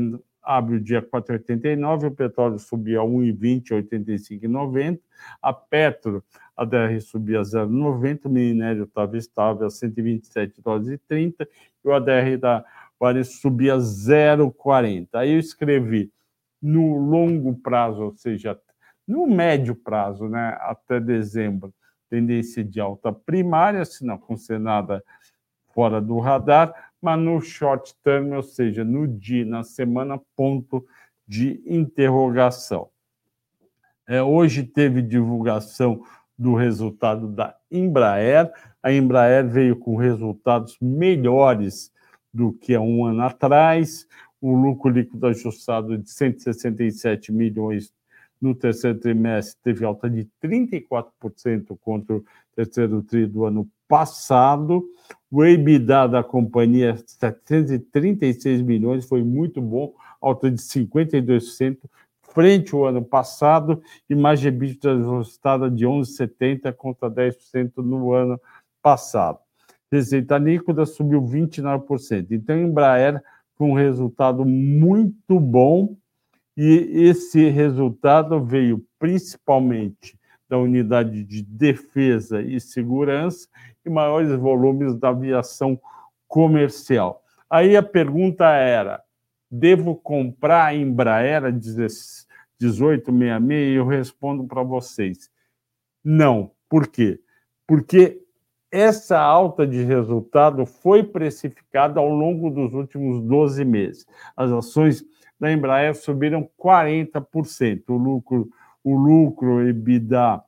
abre 0.42 0.76
o 0.76 0.80
dia 0.80 1.00
4,89, 1.00 2.08
o 2.08 2.10
petróleo 2.10 2.58
subia 2.58 3.00
a 3.00 3.04
1,20, 3.04 3.68
85,90, 3.70 5.00
a 5.40 5.52
Petro, 5.52 6.22
a 6.56 6.64
DR 6.64 7.00
subia 7.00 7.40
a 7.40 7.42
0,90, 7.42 8.26
o 8.26 8.28
minério 8.28 8.84
estava 8.84 9.16
estável 9.16 9.66
a 9.66 9.70
127 9.70 10.60
dólares 10.60 10.88
e 10.88 10.98
30, 10.98 11.48
e 11.84 11.88
o 11.88 11.92
ADR 11.92 12.36
da 12.38 12.64
Vale 12.98 13.24
subia 13.24 13.76
0,40. 13.76 15.08
Aí 15.14 15.32
eu 15.32 15.38
escrevi 15.38 16.10
no 16.62 16.96
longo 16.96 17.54
prazo, 17.54 18.02
ou 18.02 18.16
seja, 18.16 18.58
no 19.06 19.26
médio 19.26 19.74
prazo, 19.74 20.28
né, 20.28 20.56
até 20.60 20.98
dezembro, 20.98 21.72
tendência 22.08 22.64
de 22.64 22.80
alta 22.80 23.12
primária, 23.12 23.84
se 23.84 24.04
não 24.04 24.14
acontecer 24.14 24.58
nada 24.58 25.02
fora 25.74 26.00
do 26.00 26.18
radar, 26.18 26.92
mas 27.00 27.18
no 27.18 27.40
short 27.40 27.94
term, 28.02 28.32
ou 28.32 28.42
seja, 28.42 28.84
no 28.84 29.06
dia, 29.06 29.44
na 29.44 29.62
semana, 29.62 30.20
ponto 30.36 30.86
de 31.26 31.62
interrogação. 31.66 32.88
É, 34.06 34.22
hoje 34.22 34.62
teve 34.62 35.02
divulgação 35.02 36.02
do 36.38 36.54
resultado 36.54 37.28
da 37.28 37.56
Embraer. 37.70 38.52
A 38.82 38.92
Embraer 38.92 39.48
veio 39.48 39.76
com 39.76 39.96
resultados 39.96 40.76
melhores 40.80 41.92
do 42.32 42.52
que 42.52 42.74
há 42.74 42.80
um 42.80 43.04
ano 43.04 43.22
atrás. 43.22 44.06
O 44.40 44.54
lucro 44.54 44.90
líquido 44.90 45.26
ajustado 45.26 45.96
de 45.96 46.10
167 46.10 47.32
milhões 47.32 47.92
no 48.44 48.54
terceiro 48.54 48.98
trimestre 48.98 49.56
teve 49.62 49.84
alta 49.84 50.08
de 50.08 50.28
34% 50.42 51.76
contra 51.80 52.16
o 52.16 52.24
terceiro 52.54 53.02
tri 53.02 53.26
do 53.26 53.44
ano 53.44 53.66
passado. 53.88 54.84
O 55.30 55.44
EBITDA 55.44 56.06
da 56.06 56.22
companhia, 56.22 56.96
736 57.06 58.60
milhões, 58.60 59.06
foi 59.06 59.24
muito 59.24 59.62
bom, 59.62 59.94
alta 60.20 60.50
de 60.50 60.60
52% 60.60 61.78
frente 62.34 62.74
ao 62.74 62.84
ano 62.84 63.02
passado, 63.02 63.80
e 64.10 64.14
margem 64.14 64.48
EBITDA 64.48 64.92
ajustada 64.92 65.70
de 65.70 65.86
11,70 65.86 66.72
contra 66.74 67.08
10% 67.08 67.76
no 67.76 68.12
ano 68.12 68.40
passado. 68.82 69.38
Receita 69.90 70.36
líquida 70.36 70.84
subiu 70.84 71.22
29%. 71.22 72.32
Então, 72.32 72.58
Embraer 72.58 73.22
foi 73.56 73.68
um 73.68 73.74
resultado 73.74 74.44
muito 74.44 75.38
bom, 75.38 75.96
e 76.56 77.06
esse 77.08 77.48
resultado 77.48 78.42
veio 78.44 78.84
principalmente 78.98 80.18
da 80.48 80.58
unidade 80.58 81.24
de 81.24 81.42
defesa 81.42 82.40
e 82.40 82.60
segurança 82.60 83.48
e 83.84 83.90
maiores 83.90 84.30
volumes 84.38 84.94
da 84.94 85.08
aviação 85.08 85.80
comercial. 86.28 87.22
Aí 87.50 87.76
a 87.76 87.82
pergunta 87.82 88.46
era: 88.46 89.02
devo 89.50 89.96
comprar 89.96 90.66
a 90.66 90.74
Embraer 90.74 91.42
1866? 91.42 93.02
E 93.50 93.74
eu 93.74 93.86
respondo 93.86 94.44
para 94.44 94.62
vocês: 94.62 95.30
não. 96.02 96.52
Por 96.68 96.88
quê? 96.88 97.20
Porque 97.66 98.20
essa 98.70 99.18
alta 99.18 99.66
de 99.66 99.82
resultado 99.84 100.66
foi 100.66 101.04
precificada 101.04 102.00
ao 102.00 102.08
longo 102.08 102.50
dos 102.50 102.74
últimos 102.74 103.22
12 103.22 103.64
meses. 103.64 104.06
As 104.36 104.50
ações 104.50 105.04
da 105.44 105.52
Embraer 105.52 105.94
subiram 105.94 106.48
40%. 106.58 107.84
O 107.88 107.96
lucro 107.96 108.50
o 108.84 108.94
lucro, 108.94 109.66
EBITDA, 109.66 110.44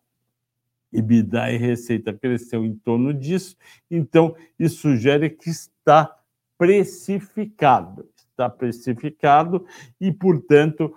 EBITDA 0.92 1.52
e 1.52 1.56
receita 1.56 2.12
cresceu 2.12 2.66
em 2.66 2.76
torno 2.76 3.14
disso, 3.14 3.56
então 3.90 4.36
isso 4.58 4.82
sugere 4.82 5.30
que 5.30 5.48
está 5.48 6.14
precificado, 6.58 8.06
está 8.14 8.50
precificado 8.50 9.64
e, 9.98 10.12
portanto, 10.12 10.94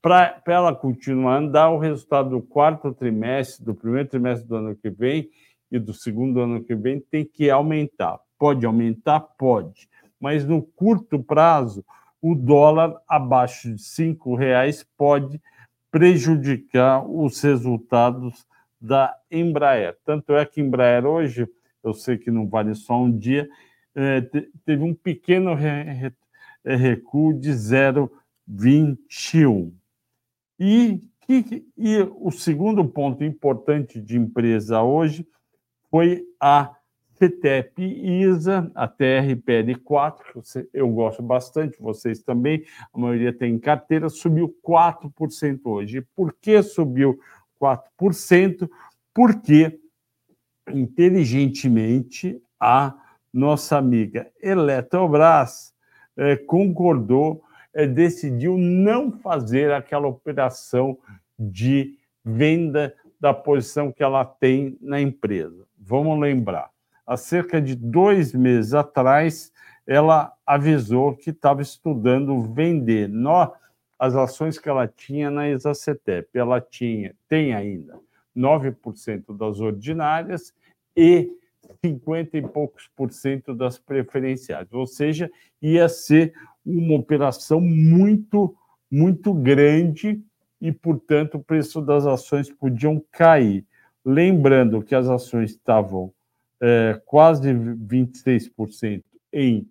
para 0.00 0.42
ela 0.46 0.74
continuar 0.74 1.34
a 1.34 1.38
andar, 1.38 1.70
o 1.70 1.78
resultado 1.78 2.30
do 2.30 2.42
quarto 2.42 2.92
trimestre, 2.92 3.64
do 3.64 3.74
primeiro 3.74 4.08
trimestre 4.08 4.46
do 4.46 4.56
ano 4.56 4.76
que 4.76 4.90
vem 4.90 5.30
e 5.72 5.78
do 5.78 5.94
segundo 5.94 6.40
ano 6.40 6.62
que 6.62 6.74
vem 6.74 7.00
tem 7.00 7.24
que 7.24 7.50
aumentar. 7.50 8.18
Pode 8.38 8.64
aumentar? 8.64 9.20
Pode. 9.20 9.88
Mas 10.20 10.46
no 10.46 10.62
curto 10.62 11.22
prazo, 11.22 11.84
o 12.20 12.34
dólar 12.34 13.00
abaixo 13.08 13.74
de 13.74 13.82
cinco 13.82 14.34
reais 14.34 14.84
pode 14.96 15.40
prejudicar 15.90 17.02
os 17.08 17.40
resultados 17.40 18.46
da 18.80 19.16
Embraer. 19.30 19.96
Tanto 20.04 20.34
é 20.34 20.44
que 20.44 20.60
Embraer 20.60 21.06
hoje, 21.06 21.48
eu 21.82 21.94
sei 21.94 22.18
que 22.18 22.30
não 22.30 22.46
vale 22.48 22.74
só 22.74 23.00
um 23.00 23.10
dia, 23.10 23.48
é, 23.94 24.20
teve 24.64 24.82
um 24.82 24.94
pequeno 24.94 25.52
é, 25.52 26.12
recuo 26.76 27.32
de 27.32 27.50
0,21. 27.50 29.72
E, 30.58 31.00
e, 31.28 31.66
e 31.76 31.98
o 32.20 32.30
segundo 32.30 32.84
ponto 32.84 33.24
importante 33.24 34.00
de 34.00 34.16
empresa 34.16 34.80
hoje 34.82 35.26
foi 35.90 36.24
a 36.40 36.77
CETEP 37.18 37.82
ISA, 37.82 38.70
a 38.74 38.86
TRPL4, 38.88 40.66
eu 40.72 40.88
gosto 40.88 41.22
bastante, 41.22 41.80
vocês 41.80 42.22
também, 42.22 42.64
a 42.92 42.98
maioria 42.98 43.32
tem 43.32 43.58
carteira, 43.58 44.08
subiu 44.08 44.54
4% 44.64 45.60
hoje. 45.64 46.00
Por 46.14 46.32
que 46.40 46.62
subiu 46.62 47.18
4%? 47.60 48.70
Porque, 49.12 49.80
inteligentemente, 50.72 52.40
a 52.60 52.94
nossa 53.32 53.76
amiga 53.76 54.30
Eletrobras 54.40 55.74
eh, 56.16 56.36
concordou, 56.36 57.42
eh, 57.74 57.86
decidiu 57.86 58.56
não 58.56 59.10
fazer 59.10 59.72
aquela 59.72 60.06
operação 60.06 60.96
de 61.38 61.98
venda 62.24 62.94
da 63.20 63.34
posição 63.34 63.90
que 63.90 64.02
ela 64.02 64.24
tem 64.24 64.78
na 64.80 65.00
empresa. 65.00 65.66
Vamos 65.76 66.18
lembrar 66.20 66.70
há 67.08 67.16
cerca 67.16 67.58
de 67.58 67.74
dois 67.74 68.34
meses 68.34 68.74
atrás, 68.74 69.50
ela 69.86 70.30
avisou 70.46 71.16
que 71.16 71.30
estava 71.30 71.62
estudando 71.62 72.42
vender 72.42 73.08
nó, 73.08 73.50
as 73.98 74.14
ações 74.14 74.58
que 74.58 74.68
ela 74.68 74.86
tinha 74.86 75.30
na 75.30 75.48
Exacetep. 75.48 76.28
Ela 76.34 76.60
tinha, 76.60 77.16
tem 77.26 77.54
ainda 77.54 77.98
9% 78.36 79.34
das 79.34 79.58
ordinárias 79.58 80.52
e 80.94 81.32
50 81.82 82.36
e 82.36 82.42
poucos 82.42 82.90
por 82.94 83.10
cento 83.10 83.54
das 83.54 83.78
preferenciais. 83.78 84.68
Ou 84.70 84.86
seja, 84.86 85.30
ia 85.62 85.88
ser 85.88 86.34
uma 86.64 86.94
operação 86.94 87.58
muito, 87.58 88.54
muito 88.90 89.32
grande 89.32 90.22
e, 90.60 90.70
portanto, 90.70 91.36
o 91.36 91.42
preço 91.42 91.80
das 91.80 92.06
ações 92.06 92.52
podiam 92.52 93.02
cair. 93.10 93.64
Lembrando 94.04 94.82
que 94.82 94.94
as 94.94 95.08
ações 95.08 95.52
estavam 95.52 96.12
é, 96.60 97.00
quase 97.06 97.52
26% 97.52 99.02
em, 99.32 99.66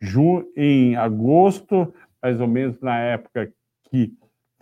junho, 0.00 0.46
em 0.56 0.96
agosto, 0.96 1.92
mais 2.22 2.40
ou 2.40 2.48
menos 2.48 2.80
na 2.80 2.98
época 2.98 3.52
que 3.84 4.12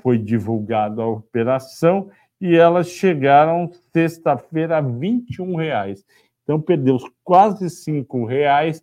foi 0.01 0.19
divulgada 0.19 1.03
a 1.03 1.07
operação, 1.07 2.11
e 2.41 2.57
elas 2.57 2.89
chegaram 2.89 3.71
sexta-feira 3.93 4.79
a 4.79 4.81
21 4.81 5.55
reais. 5.57 6.05
Então, 6.43 6.61
perdeu 6.61 6.99
quase 7.23 7.67
R$ 7.91 8.07
reais, 8.27 8.83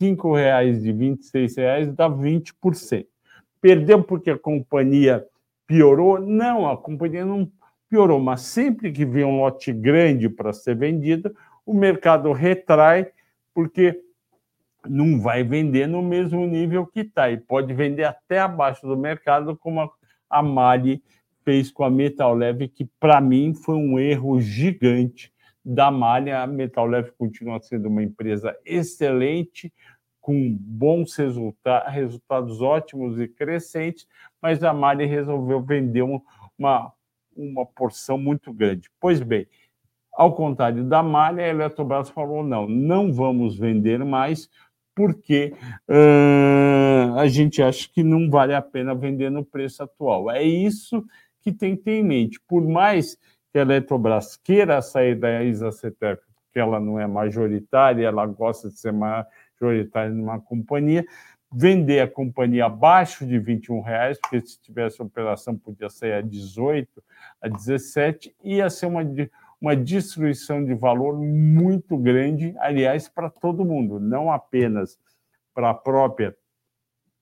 R$ 0.00 0.16
reais 0.34 0.82
de 0.82 0.90
R$ 0.90 1.16
reais 1.56 1.92
dá 1.92 2.10
20%. 2.10 3.06
Perdeu 3.60 4.02
porque 4.02 4.30
a 4.30 4.38
companhia 4.38 5.24
piorou? 5.66 6.20
Não, 6.20 6.68
a 6.68 6.76
companhia 6.76 7.24
não 7.24 7.50
piorou, 7.88 8.20
mas 8.20 8.42
sempre 8.42 8.92
que 8.92 9.04
vem 9.04 9.24
um 9.24 9.38
lote 9.38 9.72
grande 9.72 10.28
para 10.28 10.52
ser 10.52 10.76
vendido, 10.76 11.34
o 11.66 11.74
mercado 11.74 12.32
retrai, 12.32 13.10
porque 13.52 14.00
não 14.88 15.20
vai 15.20 15.42
vender 15.42 15.88
no 15.88 16.00
mesmo 16.00 16.46
nível 16.46 16.86
que 16.86 17.00
está, 17.00 17.28
e 17.28 17.36
pode 17.36 17.74
vender 17.74 18.04
até 18.04 18.38
abaixo 18.38 18.86
do 18.86 18.96
mercado, 18.96 19.56
como 19.56 19.90
a 20.30 20.42
Mali 20.42 21.02
fez 21.44 21.70
com 21.70 21.84
a 21.84 21.90
Metal 21.90 22.32
Leve, 22.32 22.68
que 22.68 22.84
para 22.98 23.20
mim 23.20 23.52
foi 23.52 23.74
um 23.74 23.98
erro 23.98 24.40
gigante 24.40 25.32
da 25.64 25.90
Mali. 25.90 26.30
A 26.30 26.46
Metal 26.46 26.86
Leve 26.86 27.12
continua 27.18 27.60
sendo 27.60 27.88
uma 27.88 28.02
empresa 28.02 28.56
excelente, 28.64 29.72
com 30.20 30.56
bons 30.58 31.14
resultados, 31.14 31.92
resultados 31.92 32.60
ótimos 32.60 33.20
e 33.20 33.28
crescentes, 33.28 34.08
mas 34.42 34.62
a 34.64 34.72
Mali 34.72 35.06
resolveu 35.06 35.62
vender 35.62 36.02
uma, 36.02 36.92
uma 37.36 37.64
porção 37.64 38.18
muito 38.18 38.52
grande. 38.52 38.90
Pois 38.98 39.20
bem, 39.20 39.46
ao 40.16 40.34
contrário 40.34 40.82
da 40.82 41.02
Malha, 41.02 41.44
a 41.44 41.48
Eletrobras 41.48 42.08
falou: 42.08 42.42
não, 42.42 42.66
não 42.66 43.12
vamos 43.12 43.58
vender 43.58 44.02
mais, 44.04 44.48
porque 44.94 45.52
uh, 45.88 47.18
a 47.18 47.28
gente 47.28 47.62
acha 47.62 47.88
que 47.92 48.02
não 48.02 48.30
vale 48.30 48.54
a 48.54 48.62
pena 48.62 48.94
vender 48.94 49.30
no 49.30 49.44
preço 49.44 49.82
atual. 49.82 50.30
É 50.30 50.42
isso 50.42 51.04
que 51.42 51.52
tem 51.52 51.76
que 51.76 51.82
ter 51.82 51.92
em 51.98 52.02
mente. 52.02 52.40
Por 52.48 52.66
mais 52.66 53.16
que 53.52 53.58
a 53.58 53.62
Eletrobras 53.62 54.36
queira 54.36 54.80
sair 54.80 55.14
da 55.14 55.44
Isacetec, 55.44 56.22
porque 56.44 56.58
ela 56.58 56.80
não 56.80 56.98
é 56.98 57.06
majoritária, 57.06 58.06
ela 58.06 58.24
gosta 58.26 58.70
de 58.70 58.80
ser 58.80 58.92
majoritária 58.92 60.10
numa 60.10 60.40
companhia, 60.40 61.04
vender 61.52 62.00
a 62.00 62.08
companhia 62.08 62.64
abaixo 62.64 63.26
de 63.26 63.38
21 63.38 63.82
reais, 63.82 64.18
porque 64.20 64.40
se 64.40 64.60
tivesse 64.60 65.00
operação 65.00 65.56
podia 65.56 65.88
sair 65.90 66.14
a 66.14 66.20
18, 66.20 67.02
a 67.42 67.48
17, 67.48 68.34
ia 68.42 68.68
ser 68.70 68.86
uma 68.86 69.04
uma 69.60 69.74
destruição 69.74 70.64
de 70.64 70.74
valor 70.74 71.16
muito 71.18 71.96
grande, 71.96 72.54
aliás, 72.58 73.08
para 73.08 73.30
todo 73.30 73.64
mundo, 73.64 73.98
não 73.98 74.30
apenas 74.30 74.98
para 75.54 75.70
a 75.70 75.74
própria 75.74 76.36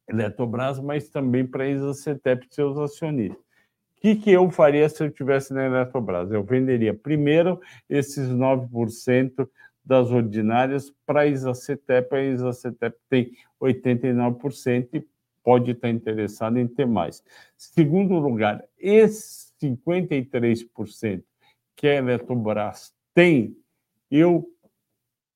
Eletrobras, 0.08 0.78
mas 0.78 1.08
também 1.08 1.46
para 1.46 1.64
a 1.64 1.68
Isacetep 1.68 2.46
e 2.46 2.54
seus 2.54 2.76
acionistas. 2.76 3.38
O 3.38 4.00
que, 4.02 4.16
que 4.16 4.30
eu 4.30 4.50
faria 4.50 4.86
se 4.88 5.02
eu 5.02 5.08
estivesse 5.08 5.54
na 5.54 5.64
Eletrobras? 5.64 6.30
Eu 6.30 6.44
venderia 6.44 6.92
primeiro 6.92 7.58
esses 7.88 8.28
9% 8.28 9.48
das 9.82 10.10
ordinárias 10.10 10.92
para 11.06 11.20
a 11.20 11.26
Isacetep. 11.26 12.14
A 12.14 12.22
Isacetep 12.22 12.98
tem 13.08 13.32
89% 13.62 14.88
e 14.92 15.06
pode 15.42 15.70
estar 15.70 15.88
interessado 15.88 16.58
em 16.58 16.66
ter 16.66 16.86
mais. 16.86 17.22
Segundo 17.56 18.18
lugar, 18.18 18.62
esses 18.78 19.54
53% 19.62 21.22
que 21.76 21.86
a 21.86 21.94
Eletrobras 21.94 22.92
tem, 23.14 23.56
eu 24.10 24.48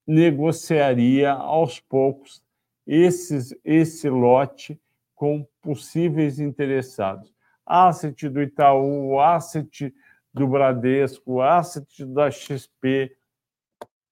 negociaria 0.06 1.32
aos 1.32 1.80
poucos 1.80 2.42
esses, 2.86 3.54
esse 3.64 4.08
lote 4.08 4.80
com 5.14 5.46
possíveis 5.60 6.40
interessados. 6.40 7.34
Asset 7.66 8.28
do 8.28 8.40
Itaú, 8.40 9.20
asset 9.20 9.94
do 10.32 10.46
Bradesco, 10.46 11.42
asset 11.42 12.06
da 12.06 12.30
XP, 12.30 13.14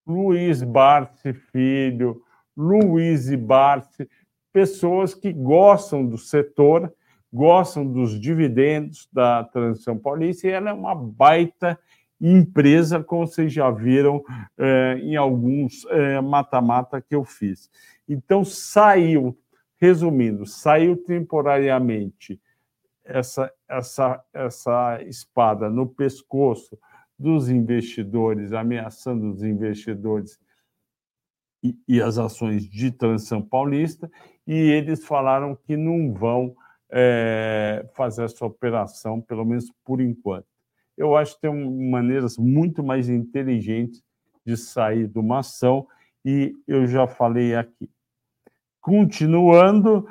Luiz 0.07 0.63
Barsi 0.63 1.33
Filho, 1.33 2.23
Luiz 2.57 3.35
Barsi, 3.35 4.09
pessoas 4.53 5.15
que 5.15 5.33
gostam 5.33 6.07
do 6.07 6.19
setor, 6.19 6.93
gostam 7.33 7.87
dos 7.87 8.19
dividendos 8.21 9.09
da 9.13 9.45
transição 9.45 9.99
paulista, 9.99 10.47
e 10.47 10.51
ela 10.51 10.71
é 10.71 10.73
uma 10.73 10.95
baita 10.95 11.79
empresa, 12.21 13.03
como 13.03 13.27
vocês 13.27 13.53
já 13.53 13.71
viram 13.71 14.25
é, 14.59 14.99
em 15.03 15.17
alguns 15.17 15.85
é, 15.87 16.21
mata-mata 16.21 17.01
que 17.01 17.15
eu 17.15 17.25
fiz. 17.25 17.71
Então, 18.09 18.45
saiu, 18.45 19.39
resumindo, 19.77 20.47
saiu 20.47 20.97
temporariamente 20.97 22.41
essa, 23.05 23.53
essa, 23.69 24.25
essa 24.33 25.03
espada 25.03 25.69
no 25.69 25.87
pescoço 25.87 26.79
dos 27.19 27.49
investidores, 27.49 28.53
ameaçando 28.53 29.31
os 29.31 29.43
investidores 29.43 30.39
e, 31.63 31.77
e 31.89 32.01
as 32.01 32.19
ações 32.19 32.65
de 32.65 32.91
transição 32.91 33.43
paulista, 33.43 34.11
e 34.47 34.55
eles 34.55 35.05
falaram 35.05 35.55
que 35.55 35.77
não 35.77 36.13
vão 36.13 36.55
é, 36.91 37.89
fazer 37.95 38.25
essa 38.25 38.45
operação, 38.45 39.21
pelo 39.21 39.45
menos 39.45 39.71
por 39.85 40.01
enquanto 40.01 40.56
eu 40.97 41.17
acho 41.17 41.35
que 41.35 41.43
tem 41.43 41.91
maneiras 41.91 42.39
muito 42.39 42.83
mais 42.83 43.09
inteligentes 43.09 44.03
de 44.45 44.57
sair 44.57 45.07
de 45.09 45.19
uma 45.19 45.41
ação, 45.41 45.87
e 46.25 46.55
eu 46.67 46.87
já 46.87 47.07
falei 47.07 47.55
aqui. 47.55 47.91
Continuando, 48.81 50.09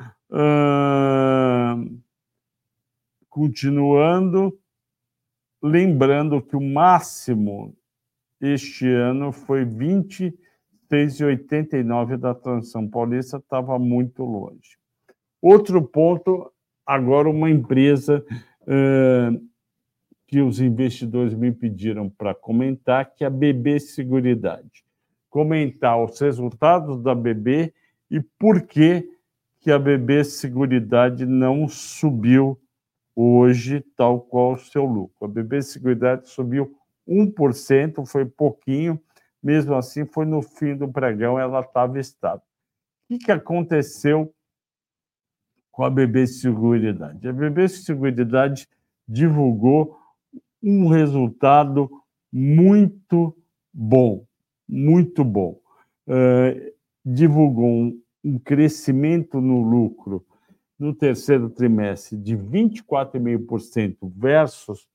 continuando, 3.30 4.58
lembrando 5.62 6.42
que 6.42 6.56
o 6.56 6.62
máximo 6.62 7.76
este 8.42 8.88
ano 8.88 9.32
foi 9.32 9.66
26,89 9.66 12.18
da 12.18 12.36
transição 12.36 12.88
paulista, 12.88 13.38
estava 13.38 13.80
muito 13.80 14.24
longe. 14.24 14.78
Outro 15.42 15.82
ponto, 15.82 16.52
agora 16.86 17.30
uma 17.30 17.50
empresa 17.50 18.24
que 20.28 20.42
os 20.42 20.60
investidores 20.60 21.34
me 21.34 21.52
pediram 21.52 22.10
para 22.10 22.34
comentar, 22.34 23.14
que 23.14 23.24
é 23.24 23.28
a 23.28 23.30
BB 23.30 23.80
Seguridade. 23.80 24.84
Comentar 25.30 26.02
os 26.02 26.20
resultados 26.20 27.02
da 27.02 27.14
BB 27.14 27.74
e 28.10 28.20
por 28.22 28.62
que, 28.62 29.10
que 29.60 29.72
a 29.72 29.78
BB 29.78 30.24
Seguridade 30.24 31.26
não 31.26 31.68
subiu 31.68 32.60
hoje, 33.16 33.82
tal 33.96 34.20
qual 34.20 34.54
o 34.54 34.60
seu 34.60 34.86
lucro. 34.86 35.26
A 35.26 35.28
BB 35.28 35.62
Seguridade 35.62 36.30
subiu 36.30 36.76
1%, 37.08 38.06
foi 38.06 38.26
pouquinho, 38.26 39.00
mesmo 39.42 39.76
assim, 39.76 40.06
foi 40.06 40.26
no 40.26 40.42
fim 40.42 40.76
do 40.76 40.88
pregão, 40.88 41.40
ela 41.40 41.62
estava 41.62 42.00
estável. 42.00 42.40
O 42.40 43.08
que, 43.08 43.26
que 43.26 43.32
aconteceu 43.32 44.34
com 45.72 45.84
a 45.84 45.90
BB 45.90 46.26
Seguridade? 46.26 47.28
A 47.28 47.34
BB 47.34 47.70
Seguridade 47.70 48.68
divulgou 49.08 50.00
um 50.62 50.88
resultado 50.88 51.90
muito 52.32 53.36
bom, 53.74 54.26
muito 54.68 55.24
bom. 55.24 55.60
Uh, 56.08 56.74
divulgou 57.06 57.68
um, 57.68 58.02
um 58.24 58.40
crescimento 58.40 59.40
no 59.40 59.62
lucro 59.62 60.26
no 60.78 60.94
terceiro 60.94 61.50
trimestre 61.50 62.18
de 62.18 62.36
24,5% 62.36 63.96
versus 64.16 64.86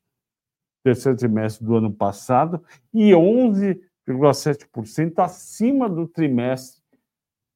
terceiro 0.82 1.16
trimestre 1.16 1.64
do 1.64 1.76
ano 1.76 1.92
passado 1.92 2.62
e 2.92 3.10
11,7% 3.10 5.18
acima 5.18 5.88
do 5.88 6.06
trimestre 6.06 6.80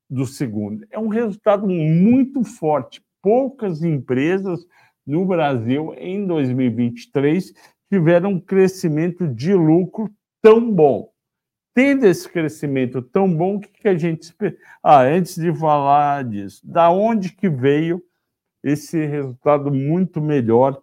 do 0.08 0.26
segundo. 0.26 0.86
É 0.90 0.98
um 0.98 1.08
resultado 1.08 1.66
muito 1.66 2.44
forte. 2.44 3.02
Poucas 3.22 3.82
empresas 3.82 4.66
no 5.06 5.24
Brasil 5.24 5.94
em 5.96 6.26
2023 6.26 7.54
tiveram 7.90 8.30
um 8.30 8.40
crescimento 8.40 9.26
de 9.26 9.54
lucro 9.54 10.10
tão 10.42 10.72
bom. 10.72 11.12
Tendo 11.74 12.06
esse 12.06 12.28
crescimento 12.28 13.02
tão 13.02 13.32
bom, 13.34 13.56
o 13.56 13.60
que, 13.60 13.88
a 13.88 13.96
gente? 13.96 14.34
Ah, 14.82 15.02
antes 15.02 15.34
de 15.34 15.52
falar 15.54 16.22
disso, 16.24 16.60
da 16.64 16.90
onde 16.90 17.32
que 17.32 17.48
veio 17.48 18.02
esse 18.62 19.04
resultado 19.04 19.72
muito 19.72 20.20
melhor 20.20 20.80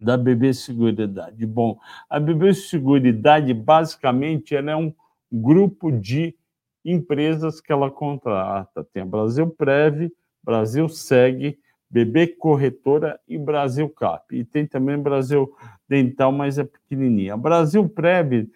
da 0.00 0.16
BB 0.16 0.54
Seguridade? 0.54 1.44
Bom, 1.44 1.78
a 2.08 2.18
BB 2.18 2.54
Seguridade, 2.54 3.52
basicamente, 3.52 4.56
ela 4.56 4.70
é 4.70 4.76
um 4.76 4.94
grupo 5.30 5.92
de 5.92 6.34
empresas 6.84 7.60
que 7.60 7.72
ela 7.72 7.90
contrata. 7.90 8.84
Tem 8.92 9.02
a 9.02 9.06
Brasil 9.06 9.48
Prev, 9.50 10.10
Brasil 10.42 10.88
Seg, 10.88 11.58
BB 11.92 12.28
Corretora 12.38 13.20
e 13.28 13.36
Brasil 13.36 13.86
Cap. 13.90 14.34
E 14.34 14.42
tem 14.44 14.66
também 14.66 14.96
Brasil 14.98 15.54
Dental, 15.86 16.32
mas 16.32 16.58
é 16.58 16.64
pequenininha. 16.64 17.36
Brasil 17.36 17.86
Prev 17.86 18.48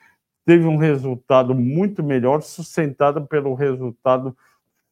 teve 0.47 0.65
um 0.65 0.79
resultado 0.79 1.55
muito 1.55 2.03
melhor, 2.03 2.41
sustentado 2.41 3.27
pelo 3.27 3.53
resultado 3.53 4.35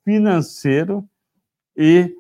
financeiro 0.05 1.03
e 1.75 2.15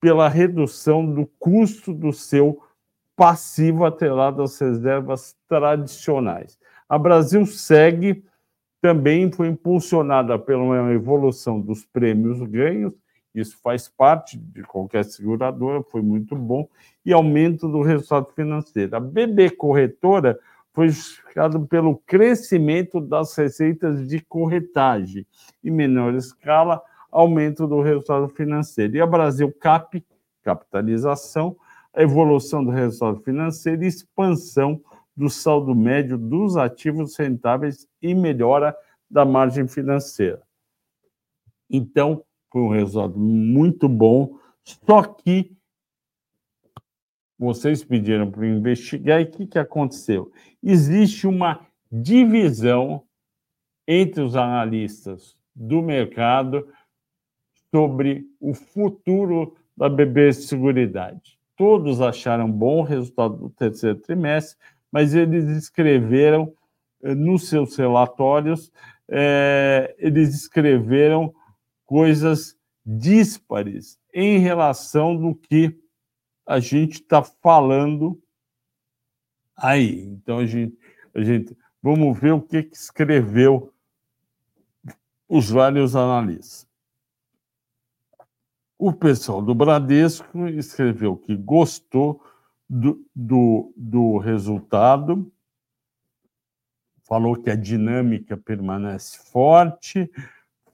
pela 0.00 0.28
redução 0.28 1.04
do 1.04 1.26
custo 1.38 1.92
do 1.92 2.10
seu 2.10 2.62
passivo 3.14 3.84
atrelado 3.84 4.42
às 4.42 4.58
reservas 4.58 5.36
tradicionais. 5.46 6.58
A 6.88 6.96
Brasil 6.96 7.44
segue 7.44 8.24
também 8.80 9.30
foi 9.30 9.48
impulsionada 9.48 10.38
pela 10.38 10.90
evolução 10.92 11.60
dos 11.60 11.84
prêmios 11.84 12.40
ganhos 12.48 12.94
isso 13.40 13.58
faz 13.62 13.88
parte 13.88 14.38
de 14.38 14.62
qualquer 14.62 15.04
seguradora, 15.04 15.82
foi 15.82 16.02
muito 16.02 16.34
bom, 16.36 16.68
e 17.04 17.12
aumento 17.12 17.68
do 17.68 17.82
resultado 17.82 18.28
financeiro. 18.34 18.96
A 18.96 19.00
BB 19.00 19.50
Corretora 19.50 20.38
foi 20.72 20.88
justificado 20.88 21.66
pelo 21.66 21.96
crescimento 22.06 23.00
das 23.00 23.34
receitas 23.34 24.06
de 24.06 24.20
corretagem, 24.20 25.26
em 25.64 25.70
menor 25.70 26.14
escala, 26.14 26.80
aumento 27.10 27.66
do 27.66 27.80
resultado 27.80 28.28
financeiro. 28.28 28.96
E 28.96 29.00
a 29.00 29.06
Brasil 29.06 29.52
Cap, 29.52 30.04
capitalização, 30.42 31.56
a 31.92 32.02
evolução 32.02 32.64
do 32.64 32.70
resultado 32.70 33.20
financeiro 33.24 33.82
e 33.82 33.88
expansão 33.88 34.80
do 35.16 35.28
saldo 35.28 35.74
médio 35.74 36.16
dos 36.16 36.56
ativos 36.56 37.16
rentáveis 37.16 37.88
e 38.00 38.14
melhora 38.14 38.76
da 39.10 39.24
margem 39.24 39.66
financeira. 39.66 40.40
Então, 41.68 42.22
foi 42.50 42.62
um 42.62 42.68
resultado 42.68 43.18
muito 43.18 43.88
bom, 43.88 44.38
só 44.64 45.02
que 45.02 45.56
vocês 47.38 47.84
pediram 47.84 48.30
para 48.30 48.46
investigar 48.46 49.20
e 49.20 49.24
o 49.24 49.30
que, 49.30 49.46
que 49.46 49.58
aconteceu? 49.58 50.32
Existe 50.62 51.26
uma 51.26 51.66
divisão 51.90 53.04
entre 53.86 54.22
os 54.22 54.34
analistas 54.34 55.36
do 55.54 55.80
mercado 55.80 56.68
sobre 57.70 58.26
o 58.40 58.54
futuro 58.54 59.56
da 59.76 59.88
BB 59.88 60.32
Seguridade. 60.32 61.38
Todos 61.56 62.00
acharam 62.00 62.50
bom 62.50 62.80
o 62.80 62.84
resultado 62.84 63.36
do 63.36 63.50
terceiro 63.50 63.98
trimestre, 63.98 64.58
mas 64.90 65.14
eles 65.14 65.44
escreveram 65.48 66.52
eh, 67.02 67.14
nos 67.14 67.48
seus 67.48 67.76
relatórios, 67.76 68.72
é, 69.08 69.94
eles 69.98 70.34
escreveram 70.34 71.34
coisas 71.88 72.54
díspares 72.84 73.98
em 74.12 74.38
relação 74.38 75.16
do 75.16 75.34
que 75.34 75.74
a 76.46 76.60
gente 76.60 77.00
está 77.00 77.22
falando 77.22 78.22
aí. 79.56 80.02
Então, 80.02 80.38
a 80.38 80.46
gente, 80.46 80.78
a 81.14 81.22
gente 81.22 81.56
vamos 81.82 82.18
ver 82.20 82.32
o 82.32 82.42
que, 82.42 82.62
que 82.62 82.76
escreveu 82.76 83.72
os 85.26 85.48
vários 85.48 85.96
analistas. 85.96 86.68
O 88.78 88.92
pessoal 88.92 89.40
do 89.40 89.54
Bradesco 89.54 90.46
escreveu 90.46 91.16
que 91.16 91.34
gostou 91.34 92.22
do, 92.68 93.02
do, 93.16 93.72
do 93.74 94.18
resultado, 94.18 95.32
falou 97.02 97.34
que 97.34 97.48
a 97.48 97.56
dinâmica 97.56 98.36
permanece 98.36 99.18
forte, 99.30 100.10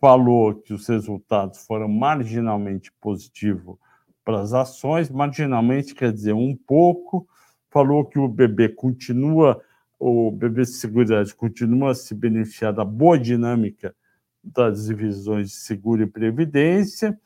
falou 0.00 0.54
que 0.54 0.72
os 0.72 0.86
resultados 0.86 1.64
foram 1.66 1.88
marginalmente 1.88 2.92
positivos 3.00 3.76
para 4.24 4.40
as 4.40 4.52
ações, 4.52 5.10
marginalmente 5.10 5.94
quer 5.94 6.12
dizer 6.12 6.32
um 6.32 6.56
pouco, 6.56 7.28
falou 7.70 8.04
que 8.04 8.18
o 8.18 8.26
BB 8.26 8.70
continua, 8.70 9.60
o 9.98 10.30
BB 10.30 10.64
Seguridade 10.64 11.34
continua 11.34 11.90
a 11.90 11.94
se 11.94 12.14
beneficiar 12.14 12.72
da 12.72 12.84
boa 12.84 13.18
dinâmica 13.18 13.94
das 14.42 14.86
divisões 14.86 15.48
de 15.50 15.56
seguro 15.56 16.02
e 16.02 16.06
previdência, 16.06 17.18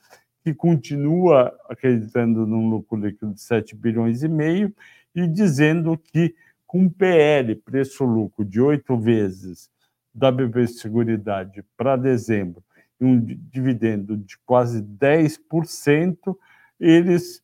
que 0.42 0.54
continua 0.54 1.54
acreditando 1.68 2.46
num 2.46 2.68
lucro 2.68 2.98
líquido 2.98 3.34
de 3.34 3.40
7 3.40 3.76
bilhões 3.76 4.22
e 4.22 4.28
meio 4.28 4.74
e 5.14 5.26
dizendo 5.26 5.96
que 5.96 6.34
com 6.66 6.88
PL, 6.88 7.54
preço-lucro 7.56 8.44
de 8.44 8.60
oito 8.60 8.96
vezes 8.96 9.70
da 10.14 10.30
BB 10.30 10.66
Seguridade 10.68 11.64
para 11.76 11.96
dezembro 11.96 12.62
e 13.00 13.04
um 13.04 13.18
dividendo 13.18 14.16
de 14.16 14.36
quase 14.44 14.82
10%, 14.82 16.36
eles, 16.80 17.38
o 17.38 17.42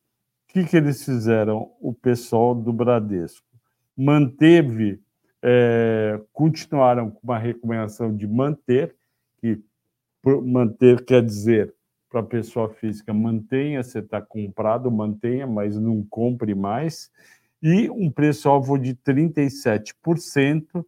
que, 0.48 0.64
que 0.64 0.76
eles 0.76 1.04
fizeram? 1.04 1.72
O 1.80 1.92
pessoal 1.92 2.54
do 2.54 2.72
Bradesco 2.72 3.46
manteve, 3.96 5.00
é, 5.42 6.20
continuaram 6.32 7.10
com 7.10 7.20
uma 7.22 7.38
recomendação 7.38 8.14
de 8.14 8.26
manter, 8.26 8.94
que 9.40 9.60
manter 10.42 11.04
quer 11.04 11.22
dizer 11.22 11.74
para 12.08 12.20
a 12.20 12.24
pessoa 12.24 12.68
física, 12.68 13.12
mantenha, 13.12 13.82
você 13.82 13.98
está 13.98 14.22
comprado, 14.22 14.90
mantenha, 14.90 15.46
mas 15.46 15.76
não 15.76 16.04
compre 16.08 16.54
mais, 16.54 17.10
e 17.60 17.90
um 17.90 18.10
preço-alvo 18.10 18.78
de 18.78 18.94
37%, 18.94 20.84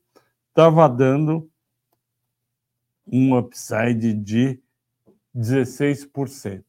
estava 0.49 0.89
dando 0.89 1.51
um 3.07 3.37
upside 3.37 4.15
de 4.15 4.59
16%. 5.37 6.65